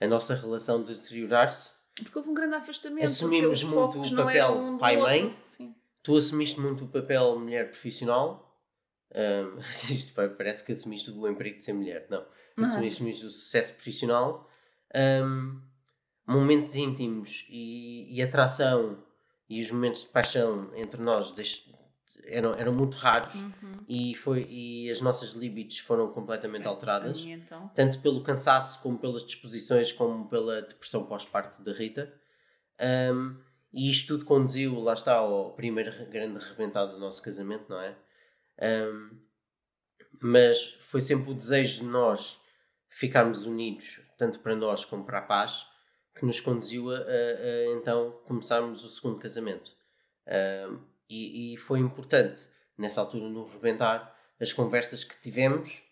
[0.00, 1.76] a nossa relação deteriorar-se.
[1.94, 3.04] Porque houve um grande afastamento.
[3.04, 5.36] Assumimos muito o papel um pai-mãe.
[6.02, 8.46] Tu assumiste muito o papel mulher profissional.
[9.14, 9.58] Um,
[9.92, 12.06] isto parece que assumiste o emprego de ser mulher.
[12.08, 12.24] Não.
[12.56, 14.48] Assumiste muito o sucesso profissional
[14.94, 15.60] um,
[16.26, 19.02] momentos íntimos e, e, atração
[19.48, 21.32] e os momentos de paixão entre nós
[22.24, 23.84] eram, eram muito raros uhum.
[23.88, 27.70] e, foi, e as nossas libidos foram completamente é, alteradas, então.
[27.74, 32.12] tanto pelo cansaço como pelas disposições, como pela depressão pós-parto da Rita.
[33.12, 33.36] Um,
[33.72, 37.96] e isto tudo conduziu, lá está, ao primeiro grande arrebentado do nosso casamento, não é?
[38.60, 39.18] Um,
[40.20, 42.38] mas foi sempre o desejo de nós
[42.88, 45.66] ficarmos unidos, tanto para nós como para a paz,
[46.14, 49.70] que nos conduziu a, a, a então começarmos o segundo casamento.
[50.26, 52.44] Uh, e, e, foi importante,
[52.76, 55.82] nessa altura, no rebentar, as conversas que tivemos,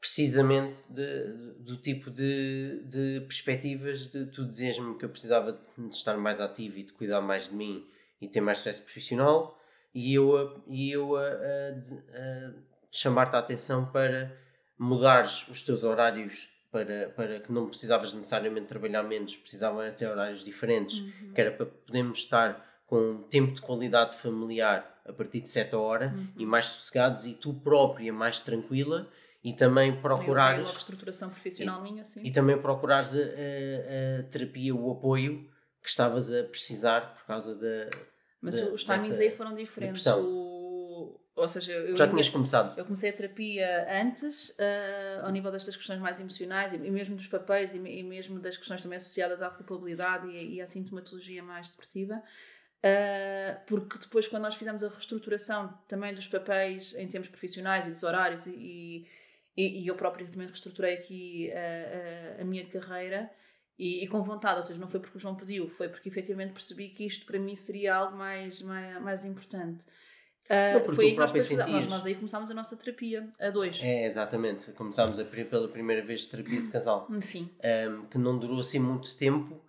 [0.00, 5.94] precisamente de, de, do tipo de, de perspectivas de tu dizes-me que eu precisava de
[5.94, 7.86] estar mais ativo e de cuidar mais de mim
[8.20, 9.58] e ter mais sucesso profissional,
[9.94, 12.54] e eu e eu a, a,
[12.90, 14.36] chamar-te a atenção para
[14.78, 20.44] mudares os teus horários para, para que não precisavas necessariamente trabalhar menos, precisavam ter horários
[20.44, 21.32] diferentes, uhum.
[21.32, 26.12] que era para podermos estar com tempo de qualidade familiar a partir de certa hora
[26.16, 26.28] uhum.
[26.36, 29.08] e mais sossegados e tu própria mais tranquila
[29.42, 32.22] e também procurares uma reestruturação profissional e, minha sim.
[32.24, 35.48] e também procurares a, a, a, terapia o apoio
[35.82, 37.90] que estavas a precisar por causa da
[38.40, 40.06] mas da, os timings aí foram diferentes
[41.36, 42.78] ou seja, eu já tinhas começado?
[42.78, 47.26] Eu comecei a terapia antes, uh, ao nível destas questões mais emocionais e, mesmo dos
[47.26, 51.70] papéis e, e, mesmo das questões também associadas à culpabilidade e, e à sintomatologia mais
[51.70, 52.22] depressiva.
[52.84, 57.90] Uh, porque depois, quando nós fizemos a reestruturação também dos papéis em termos profissionais e
[57.90, 59.04] dos horários, e,
[59.56, 63.28] e, eu própria também reestruturei aqui a, a, a minha carreira,
[63.76, 66.52] e, e, com vontade, ou seja, não foi porque o João pediu, foi porque efetivamente
[66.52, 69.84] percebi que isto para mim seria algo mais, mais, mais importante.
[70.44, 73.80] Uh, foi aí que nós, nós, nós, aí começámos a nossa terapia, a dois.
[73.82, 74.72] É, exatamente.
[74.72, 77.08] Começámos a, pela primeira vez terapia de casal.
[77.20, 77.50] Sim.
[77.88, 79.64] Um, que não durou assim muito tempo,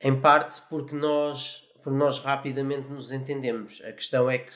[0.00, 3.80] em parte porque nós, porque nós rapidamente nos entendemos.
[3.82, 4.52] A questão é que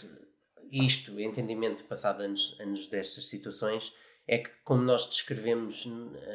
[0.70, 3.92] isto, entendimento passado anos, anos destas situações,
[4.28, 5.88] é que, como nós descrevemos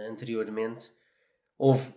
[0.10, 0.92] anteriormente,
[1.58, 1.94] houve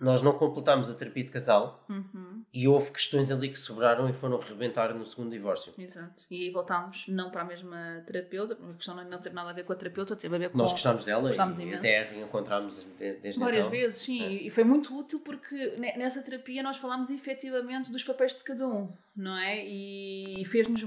[0.00, 2.42] nós não completámos a terapia de casal uhum.
[2.52, 5.72] e houve questões ali que sobraram e foram rebentar no segundo divórcio.
[5.78, 6.24] Exato.
[6.30, 9.64] E aí voltámos não para a mesma terapeuta, a questão não ter nada a ver
[9.64, 10.58] com a terapeuta, teve a ver com.
[10.58, 11.78] Nós gostámos dela gostámos e imenso.
[11.78, 13.70] até reencontramos desde Várias então.
[13.70, 14.22] vezes, sim.
[14.22, 14.32] É.
[14.46, 18.88] E foi muito útil porque nessa terapia nós falámos efetivamente dos papéis de cada um,
[19.14, 19.64] não é?
[19.64, 20.84] E fez-nos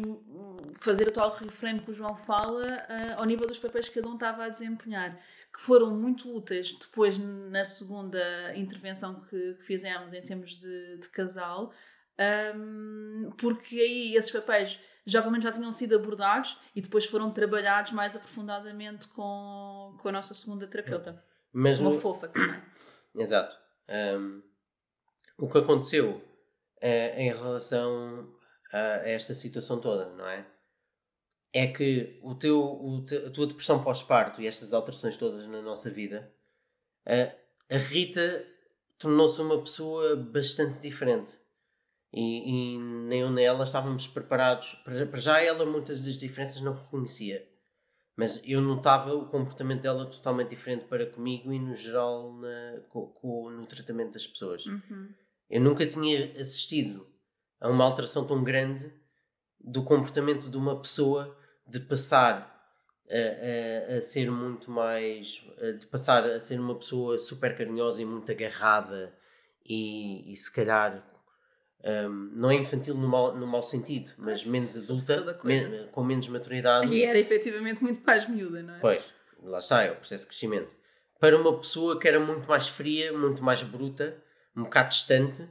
[0.80, 4.08] fazer o tal reframe que o João fala uh, ao nível dos papéis que cada
[4.10, 5.18] um estava a desempenhar
[5.54, 8.20] que foram muito úteis depois na segunda
[8.56, 11.72] intervenção que, que fizemos em termos de, de casal,
[12.56, 17.32] um, porque aí esses papéis já pelo menos já tinham sido abordados e depois foram
[17.32, 21.24] trabalhados mais aprofundadamente com, com a nossa segunda terapeuta.
[21.52, 21.94] Mas Uma o...
[21.94, 22.62] fofa também.
[23.16, 23.56] Exato.
[24.18, 24.42] Um,
[25.38, 28.34] o que aconteceu uh, em relação
[28.72, 30.48] a esta situação toda, não é?
[31.54, 35.62] É que o teu, o te, a tua depressão pós-parto e estas alterações todas na
[35.62, 36.34] nossa vida,
[37.06, 38.46] a, a Rita
[38.98, 41.38] tornou-se uma pessoa bastante diferente.
[42.12, 44.74] E, e nem eu nem ela estávamos preparados.
[44.84, 47.48] Para, para já ela muitas das diferenças não reconhecia.
[48.16, 53.08] Mas eu notava o comportamento dela totalmente diferente para comigo e no geral na, co,
[53.08, 54.66] co, no tratamento das pessoas.
[54.66, 55.10] Uhum.
[55.50, 57.08] Eu nunca tinha assistido
[57.60, 58.92] a uma alteração tão grande
[59.60, 61.36] do comportamento de uma pessoa
[61.68, 62.52] de passar
[63.10, 65.46] a, a, a, ser muito mais.
[65.80, 69.14] de passar a ser uma pessoa super carinhosa e muito agarrada
[69.66, 71.10] e, e se calhar.
[71.86, 76.30] Um, não é infantil no mau, no mau sentido, mas menos adulta, men com menos
[76.30, 76.94] maturidade.
[76.94, 78.80] E era efetivamente muito mais miúda, não é?
[78.80, 80.72] Pois, lá está, é o processo de crescimento.
[81.20, 84.18] Para uma pessoa que era muito mais fria, muito mais bruta,
[84.56, 85.46] um bocado distante,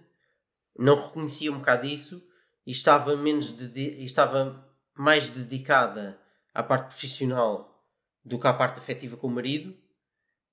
[0.79, 2.27] não reconhecia um bocado isso
[2.67, 4.67] e estava menos e estava
[5.03, 6.17] mais dedicada
[6.55, 7.85] à parte profissional
[8.25, 9.77] do que à parte afetiva com o marido,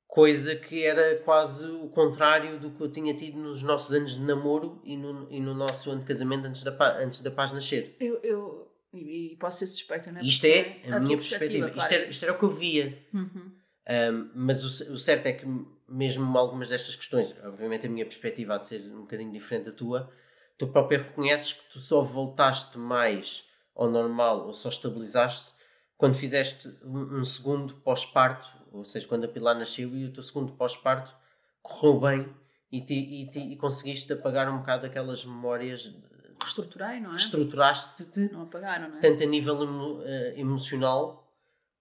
[0.08, 4.22] coisa que era quase o contrário do que eu tinha tido nos nossos anos de
[4.22, 7.96] namoro e no, e no nosso ano de casamento antes da, antes da paz nascer.
[8.00, 10.24] Eu, eu e posso ser suspeita, não é?
[10.24, 11.70] Isto é a, a minha perspectiva.
[11.70, 11.80] Claro.
[11.80, 13.08] Isto, era, isto era o que eu via.
[13.14, 13.52] Uhum.
[13.88, 15.46] Um, mas o, o, certo é que,
[15.88, 19.72] mesmo algumas destas questões, obviamente a minha perspectiva há de ser um bocadinho diferente da
[19.72, 20.12] tua,
[20.58, 23.48] tu próprio reconheces que tu só voltaste mais
[23.80, 25.54] ao normal ou só estabilizaste
[25.98, 30.52] quando fizeste um, segundo pós-parto, ou seja, quando a Pilar nasceu e o teu segundo
[30.54, 31.16] pós-parto
[31.62, 32.36] correu bem
[32.70, 35.94] e, te, e, te, e conseguiste apagar um bocado aquelas memórias.
[36.42, 37.14] Reestruturei, não é?
[37.14, 38.32] Reestruturaste-te.
[38.32, 39.00] Não apagaram, não é?
[39.00, 40.04] Tanto a nível emo, uh,
[40.38, 41.30] emocional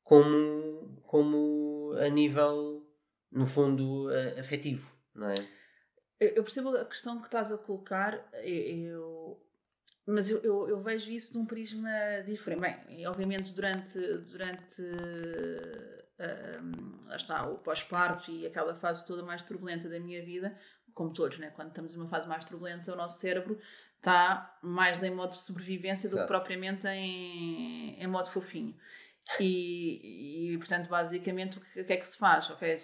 [0.03, 2.87] como, como a nível,
[3.31, 5.35] no fundo, uh, afetivo, não é?
[6.21, 9.41] Eu percebo a questão que estás a colocar, eu,
[10.09, 11.91] mas eu, eu, eu, vejo isso num prisma
[12.25, 12.61] diferente.
[12.61, 13.99] Bem, obviamente durante,
[14.31, 20.59] durante uh, está, o pós-parto e aquela fase toda mais turbulenta da minha vida,
[20.95, 21.51] como todos, né?
[21.51, 23.61] quando estamos numa fase mais turbulenta, o nosso cérebro
[23.99, 28.75] está mais em modo de sobrevivência do que propriamente em, em modo fofinho.
[29.39, 32.49] E, e, portanto, basicamente, o que, o que, é que se faz?
[32.49, 32.75] Okay,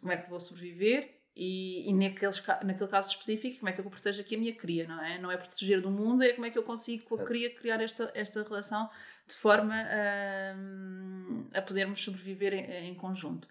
[0.00, 1.21] como é que vou sobreviver?
[1.34, 4.86] E, e naqueles, naquele caso específico, como é que eu protejo aqui a minha cria,
[4.86, 5.18] não é?
[5.18, 7.80] Não é proteger do mundo, é como é que eu consigo com a cria criar
[7.80, 8.90] esta, esta relação
[9.26, 13.48] de forma a, a podermos sobreviver em, em conjunto.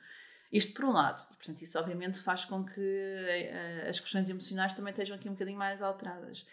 [0.52, 4.74] Isto por um lado, e, portanto, isso obviamente faz com que uh, as questões emocionais
[4.74, 6.46] também estejam aqui um bocadinho mais alteradas.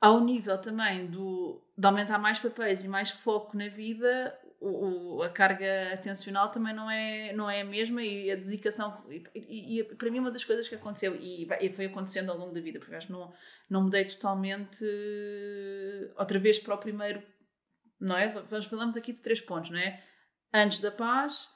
[0.00, 5.28] Ao nível também do, de aumentar mais papéis e mais foco na vida, o, a
[5.28, 9.04] carga atencional também não é, não é a mesma e a dedicação.
[9.08, 12.38] E, e, e para mim, uma das coisas que aconteceu, e, e, foi acontecendo ao
[12.38, 13.32] longo da vida, porque acho que não,
[13.70, 14.84] não mudei totalmente
[16.16, 17.22] outra vez para o primeiro.
[18.00, 18.28] Não é?
[18.28, 20.02] Vamos, falamos aqui de três pontos, não é?
[20.52, 21.48] Antes da paz.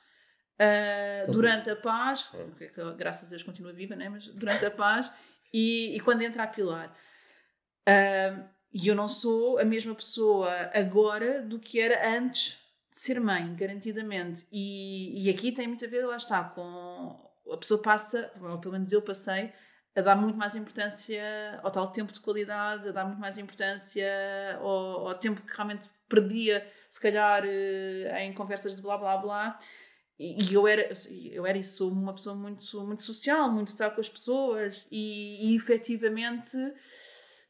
[0.61, 4.09] Uh, durante a paz, que, que, graças a Deus continua viva, né?
[4.09, 5.11] mas durante a paz
[5.53, 6.97] e, e quando entra a pilar.
[7.89, 12.62] Uh, e eu não sou a mesma pessoa agora do que era antes
[12.93, 14.47] de ser mãe, garantidamente.
[14.53, 17.31] E, e aqui tem muito a ver, lá está, com.
[17.51, 19.53] A pessoa passa, ou pelo menos eu passei,
[19.97, 21.23] a dar muito mais importância
[21.63, 24.07] ao tal tempo de qualidade, a dar muito mais importância
[24.61, 29.59] ao, ao tempo que realmente perdia, se calhar, eh, em conversas de blá blá blá.
[30.19, 30.93] E, eu era,
[31.33, 35.51] eu era e sou uma pessoa muito, muito social, muito estar com as pessoas, e,
[35.51, 36.57] e efetivamente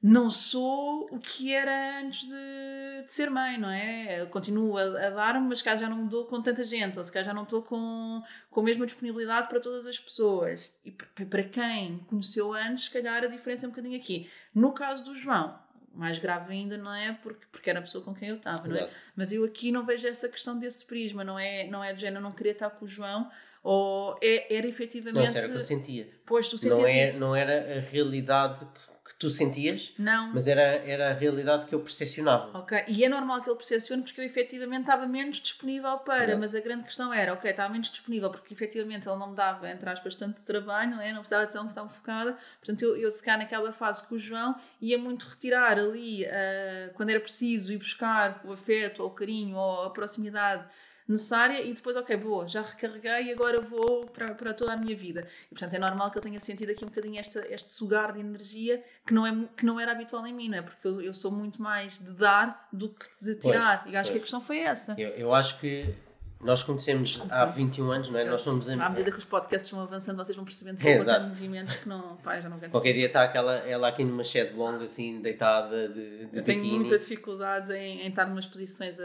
[0.03, 4.27] não sou o que era antes de, de ser mãe, não é?
[4.27, 7.05] Continuo a, a dar-me, mas se calhar já não me dou com tanta gente, ou
[7.05, 10.77] se calhar já não estou com, com a mesma disponibilidade para todas as pessoas.
[10.85, 14.29] E para quem conheceu antes, se calhar a diferença é um bocadinho aqui.
[14.53, 15.57] No caso do João,
[15.95, 17.13] mais grave ainda, não é?
[17.23, 18.91] Porque, porque era a pessoa com quem eu estava, não é?
[19.15, 22.21] Mas eu aqui não vejo essa questão desse prisma, não é, não é do género,
[22.21, 23.31] não queria estar com o João,
[23.63, 25.33] ou é, era efetivamente.
[25.33, 26.11] Não, era o que eu sentia.
[26.27, 27.21] Pois, tu sentias não, é, isso.
[27.21, 30.33] não era a realidade que que tu sentias, não.
[30.33, 32.59] mas era, era a realidade que eu percepcionava.
[32.59, 36.55] Ok, e é normal que ele percepcione porque eu efetivamente estava menos disponível para, mas
[36.55, 39.89] a grande questão era, ok, estava menos disponível porque efetivamente ele não me dava, entre
[39.89, 41.13] aspas, tanto trabalho, não, é?
[41.13, 44.19] não precisava de tão, tão focada, portanto eu, eu se cá naquela fase com o
[44.19, 49.13] João ia muito retirar ali, uh, quando era preciso, ir buscar o afeto ou o
[49.13, 50.65] carinho ou a proximidade
[51.07, 54.97] necessária e depois, ok, boa, já recarreguei e agora vou para, para toda a minha
[54.97, 55.27] vida.
[55.47, 58.21] E, portanto, é normal que eu tenha sentido aqui um bocadinho esta, este sugar de
[58.21, 60.63] energia que não, é, que não era habitual em mim, não é?
[60.63, 63.83] Porque eu, eu sou muito mais de dar do que de tirar.
[63.83, 64.11] Pois, e acho pois.
[64.11, 64.95] que a questão foi essa.
[64.99, 65.95] Eu, eu acho que
[66.43, 68.25] nós conhecemos há 21 anos, não é?
[68.25, 71.29] Nós somos À medida que os podcasts vão avançando, vocês vão percebendo que é, um
[71.29, 72.17] movimentos que não.
[72.17, 76.27] Pá, já não Qualquer dia está aquela, ela aqui numa chaise longa, assim, deitada de,
[76.27, 79.03] de Eu tenho muita dificuldade em, em estar numas posições uh,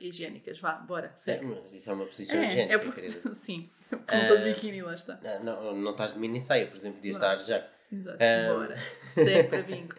[0.00, 0.60] higiênicas.
[0.60, 1.12] Vá, bora.
[1.26, 2.74] É, mas isso é uma posição é, higiênica.
[2.74, 5.18] É porque, sim, ponta uh, de biquíni, lá está.
[5.42, 7.66] Não, não estás de mini saia, por exemplo, podias estar já.
[7.92, 8.76] Exato, um, bora.
[9.08, 9.96] Sempre a bingo.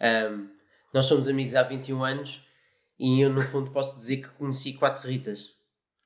[0.00, 0.48] Um,
[0.94, 2.46] Nós somos amigos há 21 anos
[2.98, 5.57] e eu, no fundo, posso dizer que conheci quatro Ritas.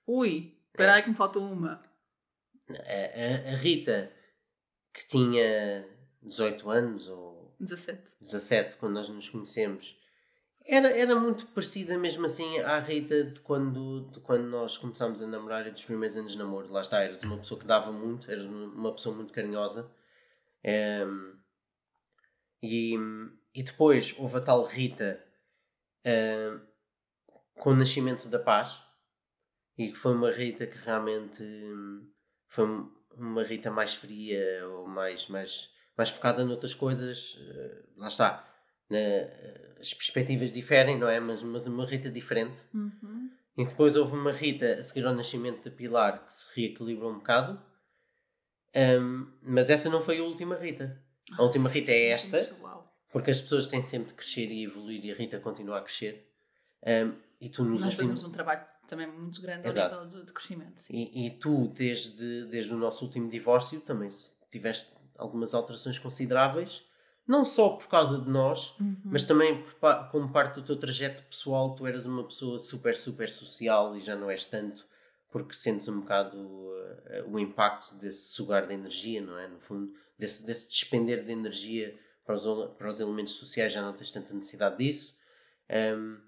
[0.06, 1.82] Ui, espera aí que me falta uma.
[2.70, 4.12] A, a, a Rita,
[4.92, 5.86] que tinha
[6.22, 8.02] 18 anos ou 17.
[8.20, 9.96] 17, quando nós nos conhecemos,
[10.64, 15.26] era, era muito parecida mesmo assim à Rita de quando, de quando nós começámos a
[15.26, 16.72] namorar e dos primeiros anos de namoro.
[16.72, 19.90] Lá está, eras uma pessoa que dava muito, eras uma pessoa muito carinhosa.
[20.64, 21.36] Um,
[22.62, 22.94] e,
[23.54, 25.22] e depois houve a tal Rita
[26.06, 26.60] um,
[27.54, 28.82] com o nascimento da paz
[29.76, 32.08] e que foi uma Rita que realmente hum,
[32.48, 32.66] foi
[33.16, 37.34] uma Rita mais fria ou mais, mais, mais focada noutras coisas.
[37.34, 38.48] Uh, lá está.
[38.90, 38.98] Na,
[39.80, 41.18] as perspectivas diferem, não é?
[41.18, 42.62] Mas, mas uma Rita diferente.
[42.72, 43.30] Uhum.
[43.56, 47.18] E depois houve uma Rita a seguir ao nascimento da Pilar que se reequilibrou um
[47.18, 47.60] bocado.
[48.74, 51.02] Um, mas essa não foi a última Rita.
[51.36, 52.50] A última Rita é esta,
[53.10, 56.30] porque as pessoas têm sempre de crescer e evoluir e a Rita continua a crescer.
[56.86, 57.94] Um, e tu nos Nós últimos...
[57.96, 59.94] fazemos um trabalho também muito grande Exato.
[59.94, 60.82] a nível de crescimento.
[60.90, 64.08] E, e, tu, desde, desde o nosso último divórcio, também
[64.50, 66.84] tiveste algumas alterações consideráveis,
[67.26, 68.96] não só por causa de nós, uhum.
[69.04, 71.74] mas também por, como parte do teu trajeto pessoal.
[71.74, 74.84] Tu eras uma pessoa super, super social e já não és tanto,
[75.30, 79.48] porque sentes um bocado uh, o impacto desse sugar de energia, não é?
[79.48, 82.44] No fundo, desse, desse despender de energia para os,
[82.76, 85.16] para os elementos sociais, já não tens tanta necessidade disso.
[85.70, 86.18] Um,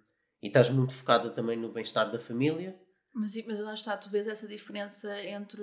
[0.45, 2.79] e estás muito focada também no bem-estar da família.
[3.15, 5.63] Mas, mas lá está, tu vês essa diferença entre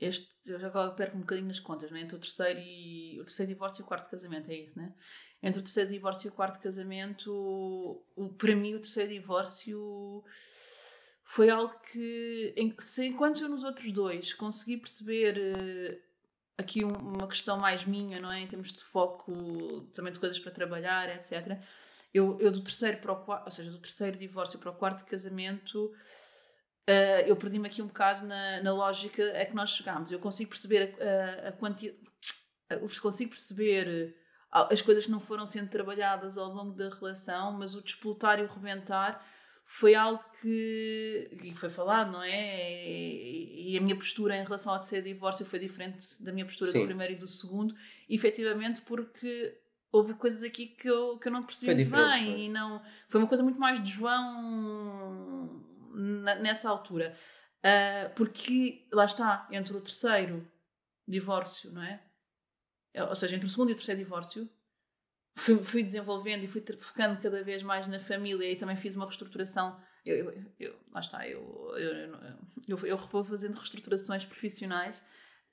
[0.00, 2.00] este, eu já perco um bocadinho nas contas, não é?
[2.00, 4.92] entre o terceiro, e, o terceiro divórcio e o quarto casamento, é isso, né?
[5.40, 7.32] Entre o terceiro divórcio e o quarto casamento,
[8.16, 10.24] o, para mim o terceiro divórcio
[11.22, 15.96] foi algo que, em, se, enquanto eu nos outros dois consegui perceber uh,
[16.58, 18.40] aqui um, uma questão mais minha, não é?
[18.40, 19.32] Em termos de foco,
[19.94, 21.62] também de coisas para trabalhar, etc
[22.14, 25.04] eu, eu do terceiro para o quarto, ou seja, do terceiro divórcio para o quarto
[25.04, 25.86] casamento,
[26.88, 30.12] uh, eu perdi-me aqui um bocado na, na lógica a que nós chegámos.
[30.12, 31.98] Eu consigo perceber a, a, a quantidade.
[33.02, 34.14] consigo perceber
[34.52, 38.44] as coisas que não foram sendo trabalhadas ao longo da relação, mas o despoltar e
[38.44, 39.20] o rebentar
[39.66, 42.86] foi algo que, que foi falado, não é?
[42.86, 46.70] E, e, a minha postura em relação ao terceiro divórcio foi diferente da minha postura
[46.70, 46.80] Sim.
[46.80, 47.74] do primeiro e do segundo,
[48.08, 49.58] efetivamente porque
[49.94, 52.40] houve coisas aqui que eu, que eu não percebi muito bem foi.
[52.40, 55.64] e não foi uma coisa muito mais de João
[55.94, 57.16] na, nessa altura.
[57.58, 60.46] Uh, porque lá está entre o terceiro
[61.06, 62.02] divórcio não é?
[63.08, 64.50] Ou seja entre o segundo e o terceiro divórcio
[65.36, 69.04] fui, fui desenvolvendo e fui focando cada vez mais na família e também fiz uma
[69.04, 69.80] reestruturação.
[70.04, 72.18] Eu, eu, eu lá está eu, eu,
[72.66, 75.04] eu, eu vou fazendo reestruturações profissionais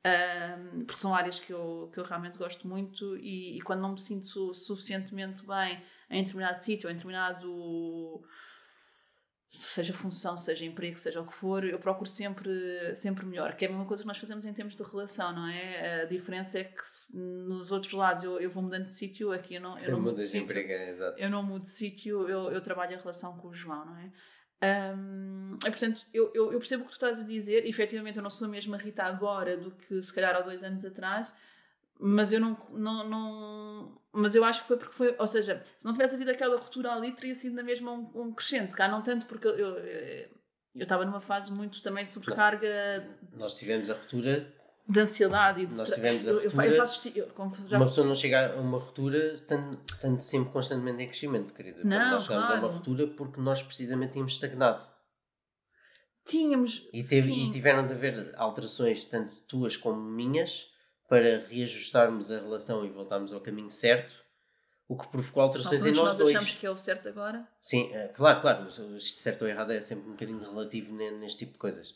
[0.03, 3.91] um, porque são áreas que eu, que eu realmente gosto muito e, e quando não
[3.91, 8.23] me sinto suficientemente bem em determinado sítio, em determinado
[9.51, 13.67] seja função, seja emprego, seja o que for, eu procuro sempre, sempre melhor, que é
[13.67, 16.03] a mesma coisa que nós fazemos em termos de relação, não é?
[16.03, 16.81] A diferença é que
[17.13, 20.01] nos outros lados eu, eu vou mudando de sítio, aqui eu não, eu, eu não
[20.01, 20.57] mudo de sítio.
[20.57, 23.97] É, eu não mudo de sítio, eu, eu trabalho a relação com o João, não
[23.97, 24.11] é?
[24.63, 27.65] Um, e, portanto, eu, eu, eu, percebo o que tu estás a dizer.
[27.65, 30.85] Efetivamente, eu não sou a mesma Rita agora do que se calhar há dois anos
[30.85, 31.33] atrás,
[31.99, 34.01] mas eu não, não, não.
[34.11, 35.15] Mas eu acho que foi porque foi.
[35.17, 38.33] Ou seja, se não tivesse havido aquela ruptura ali, teria sido na mesma um, um
[38.33, 38.71] crescente.
[38.71, 39.77] Se calhar não tanto, porque eu, eu,
[40.75, 43.07] eu estava numa fase muito também sobrecarga.
[43.33, 44.51] Nós tivemos a ruptura
[44.91, 47.31] de ansiedade e de Nós tivemos a ruptura, eu, faço, eu,
[47.67, 47.77] já...
[47.77, 49.79] Uma pessoa não chega a uma ruptura estando,
[50.19, 51.81] sempre constantemente em crescimento, querida.
[51.83, 52.61] Não, nós chegámos claro.
[52.61, 54.85] a uma ruptura porque nós precisamente tínhamos estagnado.
[56.25, 56.87] Tínhamos.
[56.91, 60.67] E, teve, e tiveram de haver alterações, tanto tuas como minhas,
[61.07, 64.21] para reajustarmos a relação e voltarmos ao caminho certo.
[64.87, 66.33] O que provocou alterações em nós, nós dois.
[66.33, 67.47] Nós achamos que é o certo agora?
[67.61, 68.69] Sim, é, claro, claro.
[68.99, 71.95] Certo ou errado é sempre um bocadinho relativo neste tipo de coisas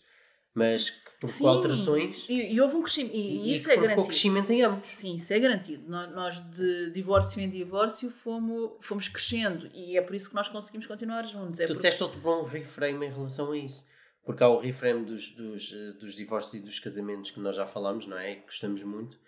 [0.56, 2.26] mas que provocou Sim, alterações.
[2.30, 3.14] E, e, houve um crescimento.
[3.14, 4.08] E, e isso é garantido.
[4.08, 4.88] crescimento em ambos.
[4.88, 5.84] Sim, isso é garantido.
[5.88, 10.48] Nós, nós, de divórcio em divórcio fomos, fomos crescendo e é por isso que nós
[10.48, 11.60] conseguimos continuar juntos.
[11.60, 11.82] É tu porque...
[11.82, 13.86] disseste outro bom reframe em relação a isso.
[14.24, 17.68] Porque há o reframe dos, dos, eh, dos divórcios e dos casamentos que nós já
[17.68, 18.32] falamos, não é?
[18.32, 19.20] E que gostamos muito.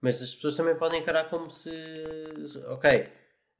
[0.00, 1.70] Mas as pessoas também podem encarar como se.
[2.66, 3.08] Ok,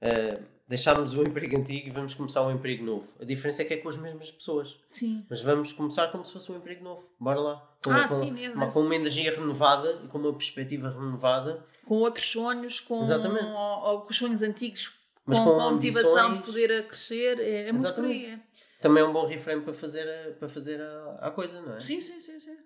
[0.02, 3.12] uh, deixarmos o emprego antigo e vamos começar um emprego novo.
[3.20, 4.76] A diferença é que é com as mesmas pessoas.
[4.86, 5.26] Sim.
[5.28, 7.10] Mas vamos começar como se fosse um emprego novo.
[7.18, 7.74] Bora lá.
[7.82, 8.54] Com, ah, com, sim, mesmo.
[8.54, 11.66] Uma, com uma energia renovada e com uma perspectiva renovada.
[11.84, 13.46] Com outros sonhos, com, Exatamente.
[13.46, 14.92] Ou, ou com os sonhos antigos,
[15.26, 17.40] Mas com, com a motivação de poder crescer.
[17.40, 18.26] É, é muito por aí.
[18.26, 18.40] É.
[18.80, 21.80] Também é um bom reframe para fazer, a, para fazer a, a coisa, não é?
[21.80, 22.56] Sim, sim, sim, sim.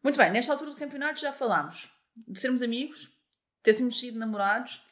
[0.00, 3.10] Muito bem, nesta altura do campeonato já falámos de sermos amigos,
[3.64, 4.85] ter sido namorados,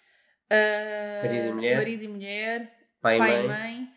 [0.52, 1.76] Uh, marido e mulher.
[1.76, 2.78] Marido e mulher.
[3.00, 3.48] Pai, pai e mãe.
[3.48, 3.94] mãe.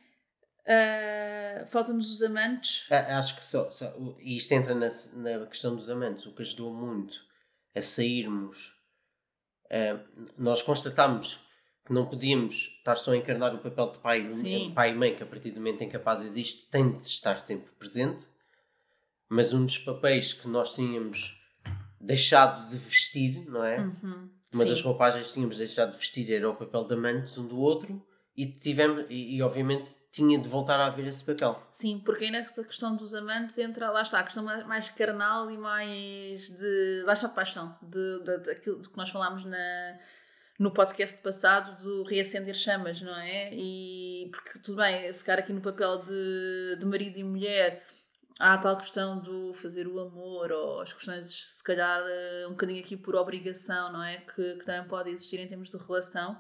[0.66, 2.88] Uh, Faltam-nos os amantes.
[2.92, 6.74] Ah, Acho que só, só- isto entra na, na questão dos amantes, o que ajudou
[6.74, 7.16] muito
[7.76, 8.76] a sairmos.
[9.72, 10.00] ah,
[10.38, 11.40] nós constatámos
[11.86, 14.74] que não podíamos estar só a encarnar o papel de pai, Sim.
[14.76, 17.04] pai e mãe, que a partir do momento em que a paz existe tem de
[17.04, 18.26] estar sempre presente,
[19.30, 21.38] mas um dos papéis que nós tínhamos
[22.00, 23.80] deixado de vestir, não é?
[23.80, 24.30] Uhum.
[24.54, 24.70] Uma Sim.
[24.70, 28.02] das roupagens que tínhamos deixado de vestir era o papel de amantes um do outro
[28.38, 31.60] e tivemos e, e, obviamente tinha de voltar a haver esse papel.
[31.72, 35.58] Sim, porque aí nessa questão dos amantes entra, lá está, a questão mais, carnal e
[35.58, 37.04] mais de.
[37.04, 39.98] lá está a paixão, de, de, daquilo que nós falámos na,
[40.60, 43.50] no podcast passado do reacender chamas, não é?
[43.54, 47.84] E porque tudo bem, se calhar aqui no papel de, de marido e mulher
[48.40, 52.52] há a tal questão do fazer o amor, ou as questões, se calhar, eh, um
[52.52, 54.18] bocadinho aqui por obrigação, não é?
[54.18, 56.40] Que, que também pode existir em termos de relação.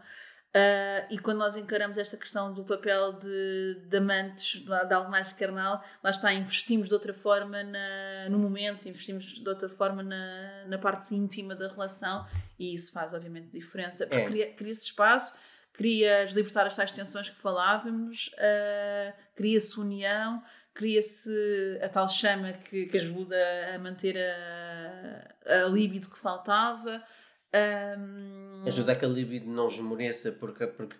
[0.53, 5.31] Ah, e quando nós encaramos esta questão do papel de, de amantes, de algo mais
[5.33, 10.65] carnal, lá está, investimos de outra forma na, no momento, investimos de outra forma na,
[10.67, 12.25] na parte íntima da relação
[12.57, 14.07] e isso faz, obviamente, diferença.
[14.07, 14.25] Porque É.
[14.25, 15.37] cria, cria esse espaço,
[15.73, 20.41] cria-se libertar as tais tensões que falávamos, ah, cria-se união,
[20.77, 23.35] cria-se a tal chama que, que ajuda
[23.73, 27.03] a manter a, a libido que faltava.
[27.51, 30.95] Ahm, Ajuda a que a libido não esmoreça, porque, porque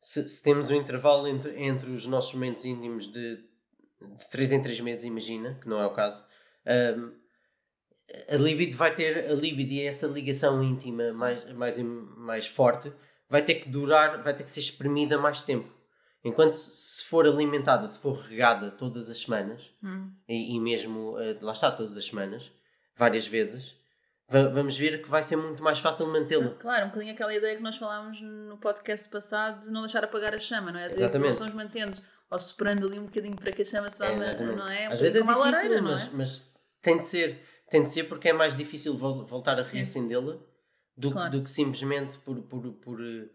[0.00, 4.62] se, se temos um intervalo entre, entre os nossos momentos íntimos de, de 3 em
[4.62, 6.24] 3 meses, imagina, que não é o caso,
[6.96, 7.12] hum,
[8.30, 12.90] a libido vai ter, a libido e essa ligação íntima mais, mais, mais forte
[13.28, 15.70] vai ter que durar, vai ter que ser exprimida mais tempo.
[16.24, 20.10] Enquanto se for alimentada, se for regada todas as semanas, hum.
[20.28, 22.52] e, e mesmo, eh, lá está, todas as semanas,
[22.96, 23.74] várias vezes,
[24.28, 26.50] va- vamos ver que vai ser muito mais fácil mantê-la.
[26.60, 30.32] Claro, um bocadinho aquela ideia que nós falámos no podcast passado de não deixar apagar
[30.32, 30.92] a chama, não é?
[30.92, 31.38] Exatamente.
[31.40, 32.00] vamos mantendo
[32.30, 34.86] ou superando ali um bocadinho para que a chama se vá, É, não é?
[34.86, 36.10] Às vezes é difícil, lareira, mas, é?
[36.14, 37.42] mas tem de ser.
[37.68, 40.36] Tem de ser porque é mais difícil vol- voltar a reacendê-la
[40.96, 41.30] do, que- Claro.
[41.32, 43.28] do que simplesmente por, por, por eh,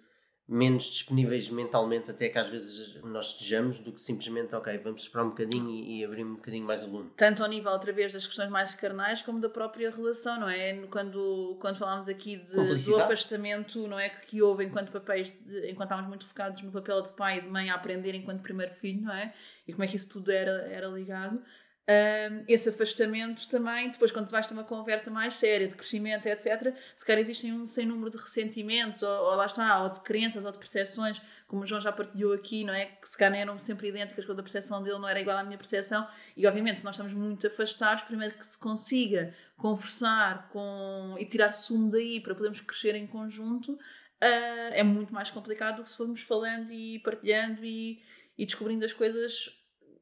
[0.50, 5.26] menos disponíveis mentalmente, até que às vezes nós estejamos, do que simplesmente, ok, vamos esperar
[5.26, 7.12] um bocadinho e, e abrir um bocadinho mais o lume.
[7.18, 10.74] Tanto ao nível, outra vez, das questões mais carnais, como da própria relação, não é?
[10.90, 14.08] Quando, quando falámos aqui de, do afastamento, não é?
[14.10, 17.48] Que houve enquanto papéis, de- enquanto estávamos muito focados no papel de pai e de
[17.50, 19.34] mãe a aprender enquanto primeiro filho, não é?
[19.68, 21.42] E como é que isso tudo era, era ligado.
[21.90, 26.76] Ahm, esse afastamento também, depois quando vais ter uma conversa mais séria de crescimento, etc.,
[26.94, 30.44] se calhar existem um sem número de ressentimentos, ou, ou lá está, ou de crenças,
[30.44, 32.88] ou de percepções, como o João já partilhou aqui, não é?
[32.88, 35.58] Que se calhar eram sempre idênticas, quando a percepção dele não era igual à minha
[35.58, 41.26] percepção, e obviamente se nós estamos muito afastados, primeiro que se consiga conversar com, e
[41.26, 43.80] tirar sumo daí para podermos crescer em conjunto,
[44.20, 48.02] ah, é muito mais complicado do que se formos falando e partilhando e,
[48.38, 49.57] e descobrindo as coisas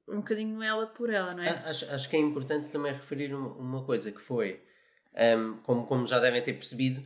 [0.08, 1.49] um bocadinho ela por ela, não é?
[1.49, 4.64] A- Acho, acho que é importante também referir um- uma coisa que foi,
[5.38, 7.03] um, como, como já devem ter percebido,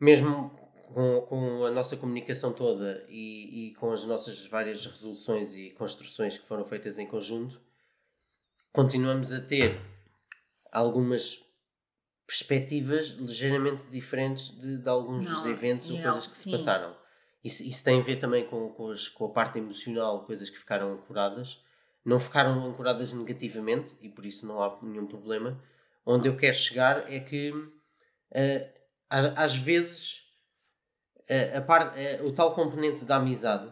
[0.00, 0.50] mesmo
[0.94, 6.38] com, com a nossa comunicação toda e, e com as nossas várias resoluções e construções
[6.38, 7.60] que foram feitas em conjunto,
[8.72, 9.80] continuamos a ter
[10.72, 11.42] algumas
[12.26, 16.50] perspectivas ligeiramente diferentes de, de alguns dos Não, eventos ou e coisas que se sim.
[16.50, 16.96] passaram.
[17.42, 20.58] Isso, isso tem a ver também com, com, as- com a parte emocional, coisas que
[20.58, 21.62] ficaram ancoradas.
[22.06, 25.60] Não ficaram ancoradas negativamente e por isso não há nenhum problema.
[26.06, 27.52] Onde eu quero chegar é que
[28.30, 28.70] eh,
[29.10, 30.22] às, vezes
[31.28, 33.70] eh, a par- eh, o tal componente da amizade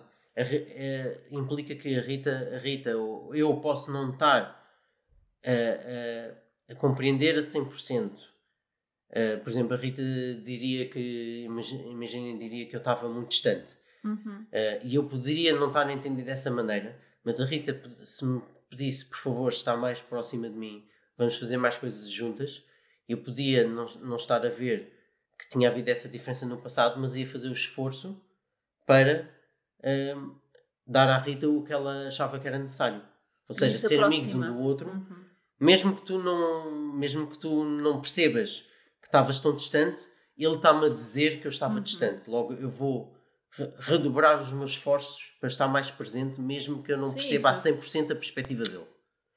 [1.31, 4.61] implica que a Rita, a Rita ou eu posso não estar
[5.47, 8.11] a, compreender a 100%.
[9.11, 10.03] Eh, por exemplo, a Rita
[10.43, 13.77] diria que, imagi- imaginem, diria que eu estava muito distante.
[14.03, 14.45] Uhum.
[14.51, 18.43] Eh, e eu poderia não estar a entender dessa maneira, mas a Rita, se me
[18.69, 22.65] pedisse, por favor, estar mais próxima de mim, vamos fazer mais coisas juntas,
[23.09, 24.93] eu podia não, não estar a ver
[25.39, 28.21] que tinha havido essa diferença no passado, mas ia fazer o esforço
[28.87, 29.29] para
[29.83, 30.33] ehm,
[30.87, 33.03] dar à Rita o que ela achava que era necessário.
[33.49, 35.25] Ou seja, se ser amigos um do outro, Uhum.
[35.61, 38.61] mesmo que tu não, mesmo que tu não percebas
[39.01, 40.07] que estavas tão distante,
[40.37, 41.83] ele está-me a dizer que eu estava Uhum.
[41.83, 42.29] distante.
[42.29, 43.14] Logo, eu vou
[43.79, 47.69] redobrar os meus esforços para estar mais presente, mesmo que eu não Sim, perceba isso.
[47.69, 48.87] a 100% a perspectiva dele.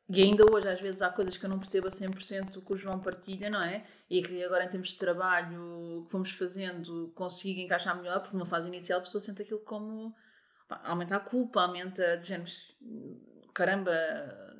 [0.09, 2.73] E ainda hoje, às vezes, há coisas que eu não percebo a 100% do que
[2.73, 3.83] o João partilha, não é?
[4.09, 8.45] E que agora, em termos de trabalho que vamos fazendo, consigo encaixar melhor, porque numa
[8.45, 10.15] fase inicial a pessoa sente aquilo como.
[10.67, 12.49] pá, aumenta a culpa, aumenta de género.
[13.53, 13.91] caramba,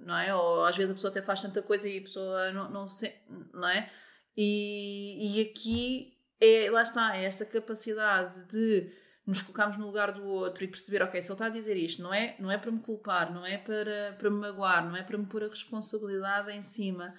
[0.03, 0.36] não é?
[0.36, 3.16] Ou às vezes a pessoa até faz tanta coisa e a pessoa não, não, se,
[3.53, 3.89] não é?
[4.36, 8.91] E, e aqui, é, lá está, é esta capacidade de
[9.28, 12.01] nos colocarmos no lugar do outro e perceber, ok, se ele está a dizer isto,
[12.01, 15.03] não é, não é para me culpar, não é para, para me magoar, não é
[15.03, 17.13] para me pôr a responsabilidade em cima.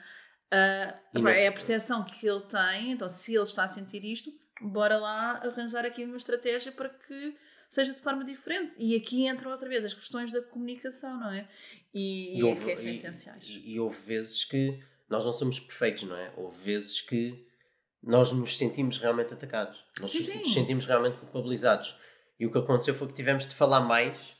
[0.51, 4.33] Uh, é a percepção que ele tem, então se ele está a sentir isto,
[4.63, 7.37] bora lá arranjar aqui uma estratégia para que
[7.69, 8.75] seja de forma diferente.
[8.79, 11.47] E aqui entram outra vez as questões da comunicação, não é?
[11.93, 13.45] E, e, e houve, é que são essenciais.
[13.47, 16.33] E, e houve vezes que nós não somos perfeitos, não é?
[16.39, 17.47] Houve vezes que
[18.09, 21.95] nós nos sentimos realmente atacados, nós sim, nos sentimos realmente culpabilizados.
[22.41, 24.35] E o que aconteceu foi que tivemos de falar mais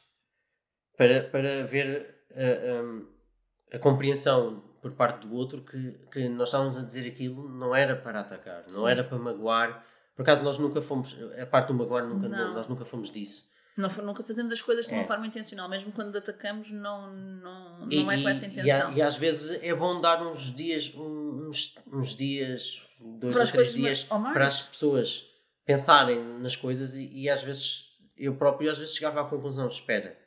[0.97, 6.79] para, para ver a, a, a compreensão por parte do outro que, que nós estávamos
[6.79, 8.91] a dizer aquilo não era para atacar, não Sim.
[8.91, 9.85] era para magoar.
[10.17, 12.55] Por acaso nós nunca fomos, a parte do magoar, nunca, não.
[12.55, 13.48] nós nunca fomos disso.
[13.81, 15.07] Não, nunca fazemos as coisas de uma é.
[15.07, 18.93] forma intencional, mesmo quando atacamos, não, não, não e, é com essa intenção.
[18.93, 23.73] E, e, às vezes é bom dar uns dias, uns, uns dias, dois ou três
[23.73, 25.25] dias para as pessoas
[25.65, 30.19] pensarem nas coisas e, e, às vezes eu próprio às vezes chegava à conclusão, espera,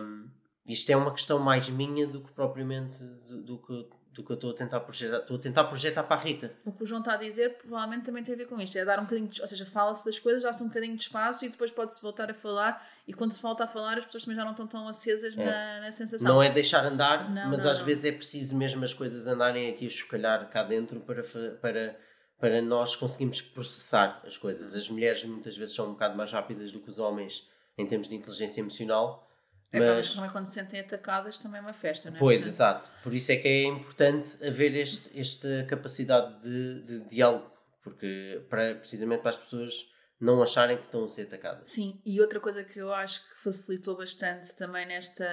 [0.00, 0.28] um,
[0.66, 4.34] isto é uma questão mais minha do que propriamente do, do que do que eu
[4.34, 5.18] estou a tentar projetar.
[5.18, 6.52] Estou a tentar projetar para a Rita.
[6.64, 8.76] O que o João está a dizer provavelmente também tem a ver com isto.
[8.76, 11.44] É dar um bocadinho, de, ou seja, fala-se das coisas, dá-se um bocadinho de espaço
[11.44, 12.86] e depois pode-se voltar a falar.
[13.06, 15.44] E quando se volta a falar, as pessoas também já não estão tão acesas é.
[15.44, 16.34] na, na, sensação.
[16.34, 17.86] Não é deixar andar, não, mas não, às não.
[17.86, 21.22] vezes é preciso mesmo as coisas andarem aqui a chocalhar cá dentro para,
[21.60, 21.98] para,
[22.38, 24.74] para nós conseguirmos processar as coisas.
[24.74, 27.48] As mulheres muitas vezes são um bocado mais rápidas do que os homens
[27.78, 29.31] em termos de inteligência emocional
[29.72, 29.96] é, mas...
[29.96, 32.20] mas também quando se sentem atacadas também é uma festa, não é?
[32.20, 32.90] Pois, exato.
[33.02, 37.50] Por isso é que é importante haver este, esta capacidade de, de diálogo,
[37.82, 41.70] porque para, precisamente para as pessoas não acharem que estão a ser atacadas.
[41.70, 45.26] Sim, e outra coisa que eu acho que facilitou bastante também nesta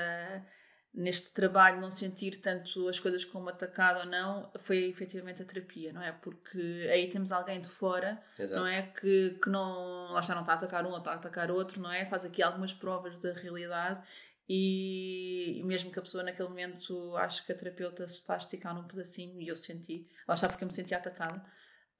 [0.93, 5.93] neste trabalho não sentir tanto as coisas como atacado ou não foi efetivamente a terapia,
[5.93, 6.11] não é?
[6.11, 8.59] Porque aí temos alguém de fora, Exato.
[8.59, 8.81] não é?
[8.81, 11.79] Que, que não, lá está, não está a atacar um ou está a atacar outro,
[11.79, 12.05] não é?
[12.05, 14.01] Faz aqui algumas provas da realidade
[14.49, 18.73] e mesmo que a pessoa naquele momento acho que a terapeuta se está a esticar
[18.73, 21.45] num pedacinho e eu senti, lá está porque eu me senti atacada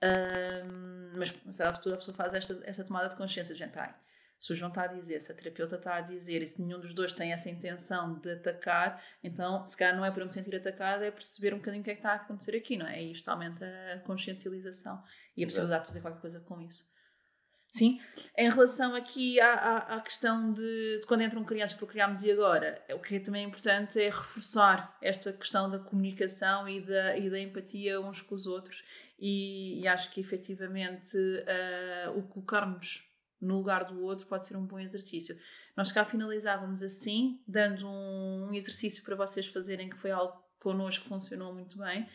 [0.04, 3.94] um, mas será que a pessoa faz esta, esta tomada de consciência gente, ai,
[4.40, 6.80] se o João está a dizer, se a terapeuta está a dizer e se nenhum
[6.80, 10.32] dos dois tem essa intenção de atacar, então se calhar não é para eu me
[10.32, 12.88] sentir atacada, é perceber um bocadinho o que é que está a acontecer aqui, não
[12.88, 13.04] é?
[13.04, 15.04] E isto aumenta a consciencialização
[15.36, 16.90] e a possibilidade de fazer qualquer coisa com isso.
[17.72, 18.00] Sim.
[18.36, 22.32] Em relação aqui à, à, à questão de, de, quando entram crianças para criarmos e
[22.32, 27.30] agora, o que é também importante é reforçar esta questão da comunicação e da, e
[27.30, 28.84] da empatia uns com os outros.
[29.20, 33.04] E, e acho que efetivamente uh, o colocarmos
[33.40, 35.38] no lugar do outro pode ser um bom exercício.
[35.78, 41.08] Nós cá finalizávamos assim, dando um, um exercício para vocês fazerem, que foi algo que
[41.08, 42.08] funcionou muito bem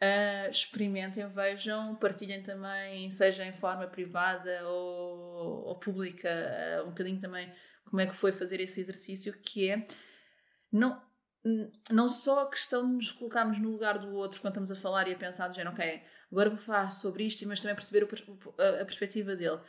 [0.00, 7.20] Uh, experimentem, vejam, partilhem também, seja em forma privada ou, ou pública, uh, um bocadinho
[7.20, 7.50] também
[7.84, 9.86] como é que foi fazer esse exercício, que é
[10.70, 11.02] não,
[11.90, 15.08] não só a questão de nos colocarmos no lugar do outro quando estamos a falar
[15.08, 18.08] e a pensar do género, ok, agora vou falar sobre isto, mas também perceber o,
[18.60, 19.60] a, a perspectiva dele,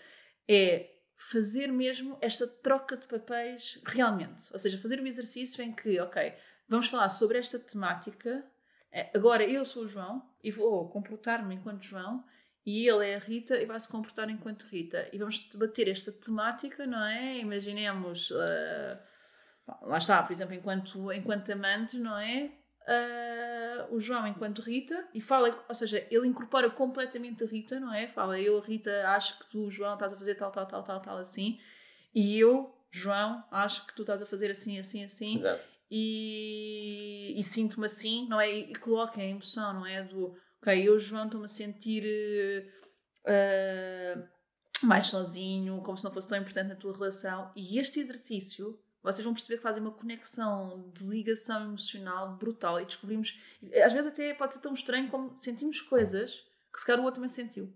[0.47, 0.91] é
[1.31, 6.33] fazer mesmo esta troca de papéis realmente, ou seja, fazer um exercício em que, ok,
[6.67, 8.45] vamos falar sobre esta temática
[9.13, 12.23] agora eu sou o João e vou comportar-me enquanto João
[12.65, 15.07] e ele é a Rita e vai se comportar enquanto Rita.
[15.11, 17.37] E vamos debater esta temática, não é?
[17.37, 18.99] Imaginemos, uh,
[19.83, 22.51] lá está, por exemplo, enquanto, enquanto amantes, não é?
[22.81, 27.93] Uh, o João enquanto Rita e fala, ou seja, ele incorpora completamente a Rita, não
[27.93, 28.07] é?
[28.07, 31.17] Fala, eu, Rita, acho que tu, João, estás a fazer tal, tal, tal, tal, tal,
[31.17, 31.59] assim,
[32.13, 35.37] e eu, João, acho que tu estás a fazer assim, assim, assim.
[35.37, 38.49] Exato e, e sinto-me assim, não é?
[38.49, 40.03] E coloquem a emoção, não é?
[40.03, 42.71] Do, ok, eu, João, estou-me a sentir
[43.25, 44.27] uh,
[44.85, 47.51] mais sozinho, como se não fosse tão importante na tua relação.
[47.55, 52.85] E este exercício, vocês vão perceber que fazem uma conexão de ligação emocional brutal e
[52.85, 53.39] descobrimos,
[53.83, 57.15] às vezes até pode ser tão estranho como sentimos coisas que se calhar o outro
[57.15, 57.73] também sentiu.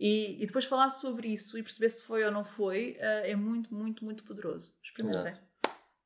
[0.00, 3.36] E, e depois falar sobre isso e perceber se foi ou não foi uh, é
[3.36, 4.80] muito, muito, muito poderoso.
[4.82, 5.38] Experimentem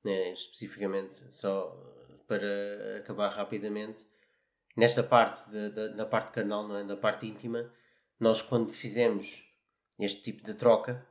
[0.04, 1.76] né, especificamente, só
[2.26, 4.06] para acabar rapidamente,
[4.76, 6.84] nesta parte, da, da, na parte carnal, não é?
[6.84, 7.70] na parte íntima,
[8.20, 9.44] nós quando fizemos
[9.98, 11.06] este tipo de troca,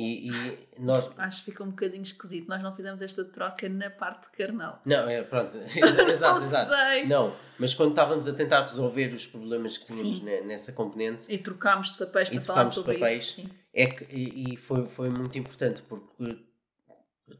[0.00, 1.10] e, e, nós...
[1.18, 2.48] Acho que fica um bocadinho esquisito.
[2.48, 4.80] Nós não fizemos esta troca na parte carnal.
[4.86, 5.58] Não, é, pronto.
[5.76, 5.76] exato,
[6.10, 6.38] exato.
[6.38, 6.72] exato.
[6.72, 7.06] Sei.
[7.06, 11.26] Não, mas quando estávamos a tentar resolver os problemas que tínhamos nessa componente.
[11.28, 13.42] E trocámos de papéis para falar sobre papéis, isso.
[13.42, 13.50] Sim.
[13.74, 16.38] É que, e, e foi, foi muito importante porque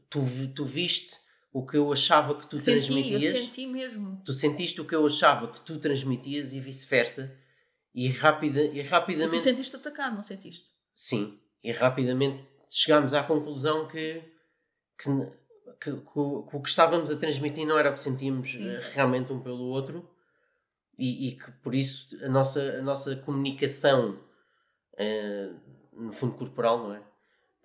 [0.09, 0.23] tu,
[0.55, 1.19] tu viste
[1.53, 3.23] o que eu achava que tu senti, transmitias.
[3.23, 4.21] Eu senti mesmo.
[4.23, 7.37] Tu sentiste o que eu achava que tu transmitias e vice-versa.
[7.93, 9.35] E, rapida, e rapidamente.
[9.35, 10.71] E tu sentiste atacado, não sentiste?
[10.95, 11.37] Sim.
[11.63, 14.23] E rapidamente chegámos à conclusão que,
[14.97, 15.09] que,
[15.79, 18.69] que, que, o, que o que estávamos a transmitir não era o que sentíamos Sim.
[18.69, 20.09] Eh, realmente um pelo outro
[20.97, 24.19] e, e, que por isso a nossa, a nossa comunicação
[24.93, 25.59] uh,
[25.93, 27.01] no fundo corporal, não é?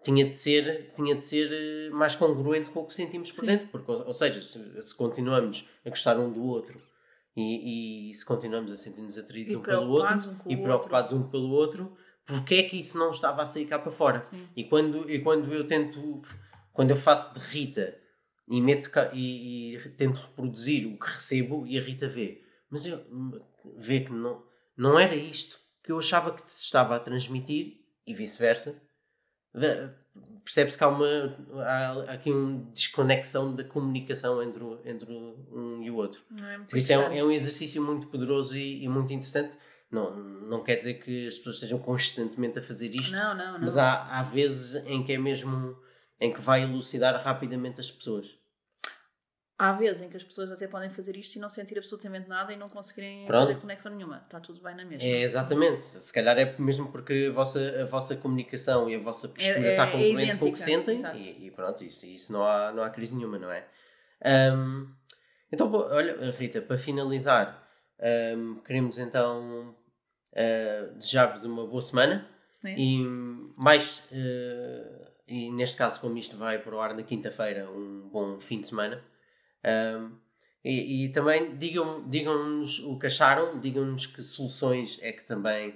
[0.07, 3.47] Tinha de, ser, tinha de ser eh, mais congruente com o que sentimos por Sim.
[3.47, 4.41] dentro, porque, ou, seja,
[4.81, 6.81] se continuamos a gostar um do outro
[7.37, 10.15] e, e se continuamos a sentir-nos atraídos um pelo outro
[10.47, 11.27] um e preocupados outro.
[11.27, 14.21] um pelo outro, porque é que isso não estava a sair cá para fora?
[14.21, 14.47] Sim.
[14.55, 16.23] E quando, e quando eu tento,
[16.73, 17.99] quando eu faço de Rita
[18.49, 23.05] e, meto e, e, tento reproduzir o que recebo e a Rita vê, mas eu
[23.77, 24.45] vê que não,
[24.77, 28.81] não era isto que eu achava que se estava a transmitir e vice-versa.
[30.45, 35.97] Percebe-se que há, uma, há aqui uma desconexão da comunicação entre, entre um e o
[35.97, 36.23] outro.
[36.41, 39.57] É Por isso é um, é um exercício muito poderoso e, e muito interessante
[39.91, 43.61] não, não quer dizer que as pessoas estejam constantemente a fazer isto, não, não, não.
[43.61, 45.77] mas há, há vezes em que é mesmo
[46.21, 48.27] em que vai elucidar rapidamente as pessoas.
[49.59, 52.53] Há vezes em que as pessoas até podem fazer isto e não sentir absolutamente nada
[52.53, 53.47] e não conseguirem Pronto.
[53.47, 54.23] fazer conexão nenhuma.
[54.25, 55.09] Está tudo bem na mesma.
[55.09, 55.83] É, exatamente.
[55.83, 59.71] Se calhar é mesmo porque a vossa, a vossa comunicação e a vossa postura é,
[59.71, 62.71] está é, congruente é com o que sentem e, e, pronto, isso, isso não, há,
[62.71, 63.65] não há crise nenhuma, não é?
[64.53, 64.89] Um,
[65.51, 67.67] então, olha, Rita, para finalizar,
[68.37, 69.75] um, queremos então
[70.33, 72.29] uh, desejar-vos uma boa semana
[72.63, 73.05] é e
[73.57, 78.41] mais, uh, e neste caso, como isto vai para o ar na quinta-feira, um bom
[78.41, 79.03] fim de semana.
[79.67, 80.19] Um,
[80.65, 85.75] e, e, também digam-nos digam o que acharam, digam-nos que soluções é que também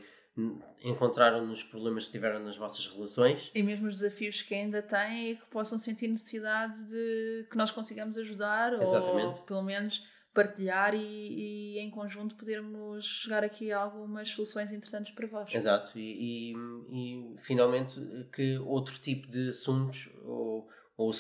[0.83, 3.51] encontraram nos problemas que tiveram nas vossas relações.
[3.55, 7.71] E mesmo os desafios que ainda têm e que possam sentir necessidade de que nós
[7.71, 9.41] consigamos ajudar Exatamente.
[9.41, 15.13] ou pelo menos partilhar e, e, em conjunto podermos chegar aqui a algumas soluções interessantes
[15.13, 15.53] para vós.
[15.53, 16.55] Exato, e, e,
[16.93, 18.01] e finalmente
[18.33, 21.13] que outro tipo de assuntos ou, ou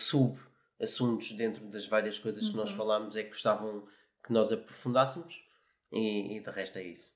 [0.87, 2.51] sub-assuntos dentro das várias coisas uhum.
[2.51, 2.76] que nós uhum.
[2.76, 3.87] falámos é que gostavam
[4.22, 5.43] que nós aprofundássemos
[5.93, 7.12] e, e de resto é isso.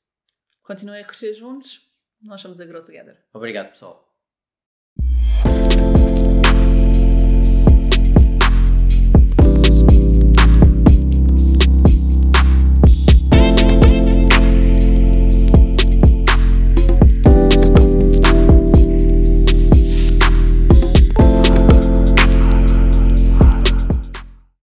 [0.63, 1.89] Continuem a crescer juntos,
[2.23, 3.23] nós somos a Grow Together.
[3.33, 4.04] Obrigado pessoal.